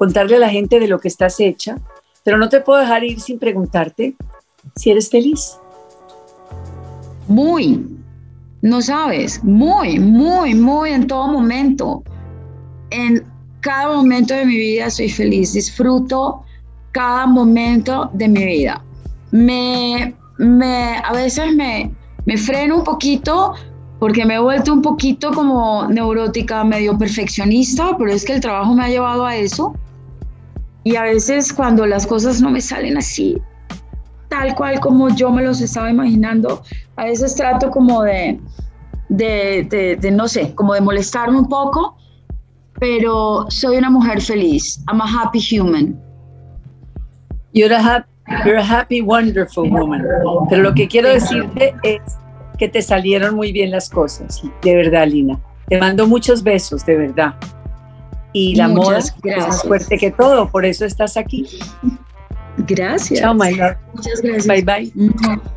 contarle 0.00 0.36
a 0.36 0.38
la 0.38 0.48
gente 0.48 0.80
de 0.80 0.88
lo 0.88 0.98
que 0.98 1.08
estás 1.08 1.38
hecha, 1.40 1.76
pero 2.24 2.38
no 2.38 2.48
te 2.48 2.62
puedo 2.62 2.80
dejar 2.80 3.04
ir 3.04 3.20
sin 3.20 3.38
preguntarte 3.38 4.16
si 4.74 4.90
eres 4.90 5.10
feliz. 5.10 5.58
Muy, 7.28 7.86
no 8.62 8.80
sabes, 8.80 9.44
muy, 9.44 9.98
muy, 9.98 10.54
muy 10.54 10.92
en 10.92 11.06
todo 11.06 11.28
momento. 11.28 12.02
En 12.88 13.26
cada 13.60 13.94
momento 13.94 14.32
de 14.32 14.46
mi 14.46 14.56
vida 14.56 14.88
soy 14.88 15.10
feliz, 15.10 15.52
disfruto 15.52 16.44
cada 16.92 17.26
momento 17.26 18.08
de 18.14 18.28
mi 18.28 18.42
vida. 18.42 18.82
Me, 19.32 20.14
me, 20.38 20.96
a 20.96 21.12
veces 21.12 21.54
me, 21.54 21.94
me 22.24 22.38
freno 22.38 22.78
un 22.78 22.84
poquito 22.84 23.52
porque 23.98 24.24
me 24.24 24.36
he 24.36 24.38
vuelto 24.38 24.72
un 24.72 24.80
poquito 24.80 25.30
como 25.30 25.86
neurótica, 25.88 26.64
medio 26.64 26.96
perfeccionista, 26.96 27.98
pero 27.98 28.10
es 28.10 28.24
que 28.24 28.32
el 28.32 28.40
trabajo 28.40 28.74
me 28.74 28.84
ha 28.84 28.88
llevado 28.88 29.26
a 29.26 29.36
eso. 29.36 29.74
Y 30.84 30.96
a 30.96 31.02
veces 31.02 31.52
cuando 31.52 31.86
las 31.86 32.06
cosas 32.06 32.40
no 32.40 32.50
me 32.50 32.60
salen 32.60 32.96
así, 32.96 33.40
tal 34.28 34.54
cual 34.54 34.80
como 34.80 35.08
yo 35.10 35.30
me 35.30 35.42
los 35.42 35.60
estaba 35.60 35.90
imaginando, 35.90 36.62
a 36.96 37.04
veces 37.04 37.34
trato 37.34 37.70
como 37.70 38.02
de, 38.02 38.40
de, 39.08 39.98
de, 40.00 40.10
no 40.10 40.28
sé, 40.28 40.54
como 40.54 40.74
de 40.74 40.80
molestarme 40.80 41.38
un 41.38 41.48
poco, 41.48 41.96
pero 42.78 43.46
soy 43.50 43.76
una 43.76 43.90
mujer 43.90 44.22
feliz. 44.22 44.82
I'm 44.88 45.00
a 45.00 45.04
happy 45.04 45.40
human. 45.40 46.00
You're 47.52 47.74
a, 47.74 47.80
happy, 47.80 48.08
you're 48.46 48.58
a 48.58 48.64
happy, 48.64 49.02
wonderful 49.02 49.68
woman. 49.68 50.06
Pero 50.48 50.62
lo 50.62 50.72
que 50.72 50.88
quiero 50.88 51.08
decirte 51.08 51.74
es 51.82 52.00
que 52.56 52.68
te 52.68 52.80
salieron 52.80 53.34
muy 53.34 53.52
bien 53.52 53.70
las 53.70 53.90
cosas, 53.90 54.42
de 54.62 54.74
verdad, 54.74 55.08
Lina. 55.08 55.38
Te 55.68 55.78
mando 55.78 56.06
muchos 56.06 56.42
besos, 56.42 56.86
de 56.86 56.96
verdad. 56.96 57.34
Y 58.32 58.54
la 58.54 58.68
moda 58.68 58.98
es 58.98 59.14
más 59.24 59.62
fuerte 59.62 59.98
que 59.98 60.10
todo, 60.10 60.48
por 60.50 60.64
eso 60.64 60.84
estás 60.84 61.16
aquí. 61.16 61.46
Gracias. 62.58 63.20
Chao, 63.20 63.34
my 63.34 63.52
love. 63.54 63.76
Muchas 63.94 64.20
gracias. 64.22 64.46
Bye, 64.46 64.62
bye. 64.62 65.50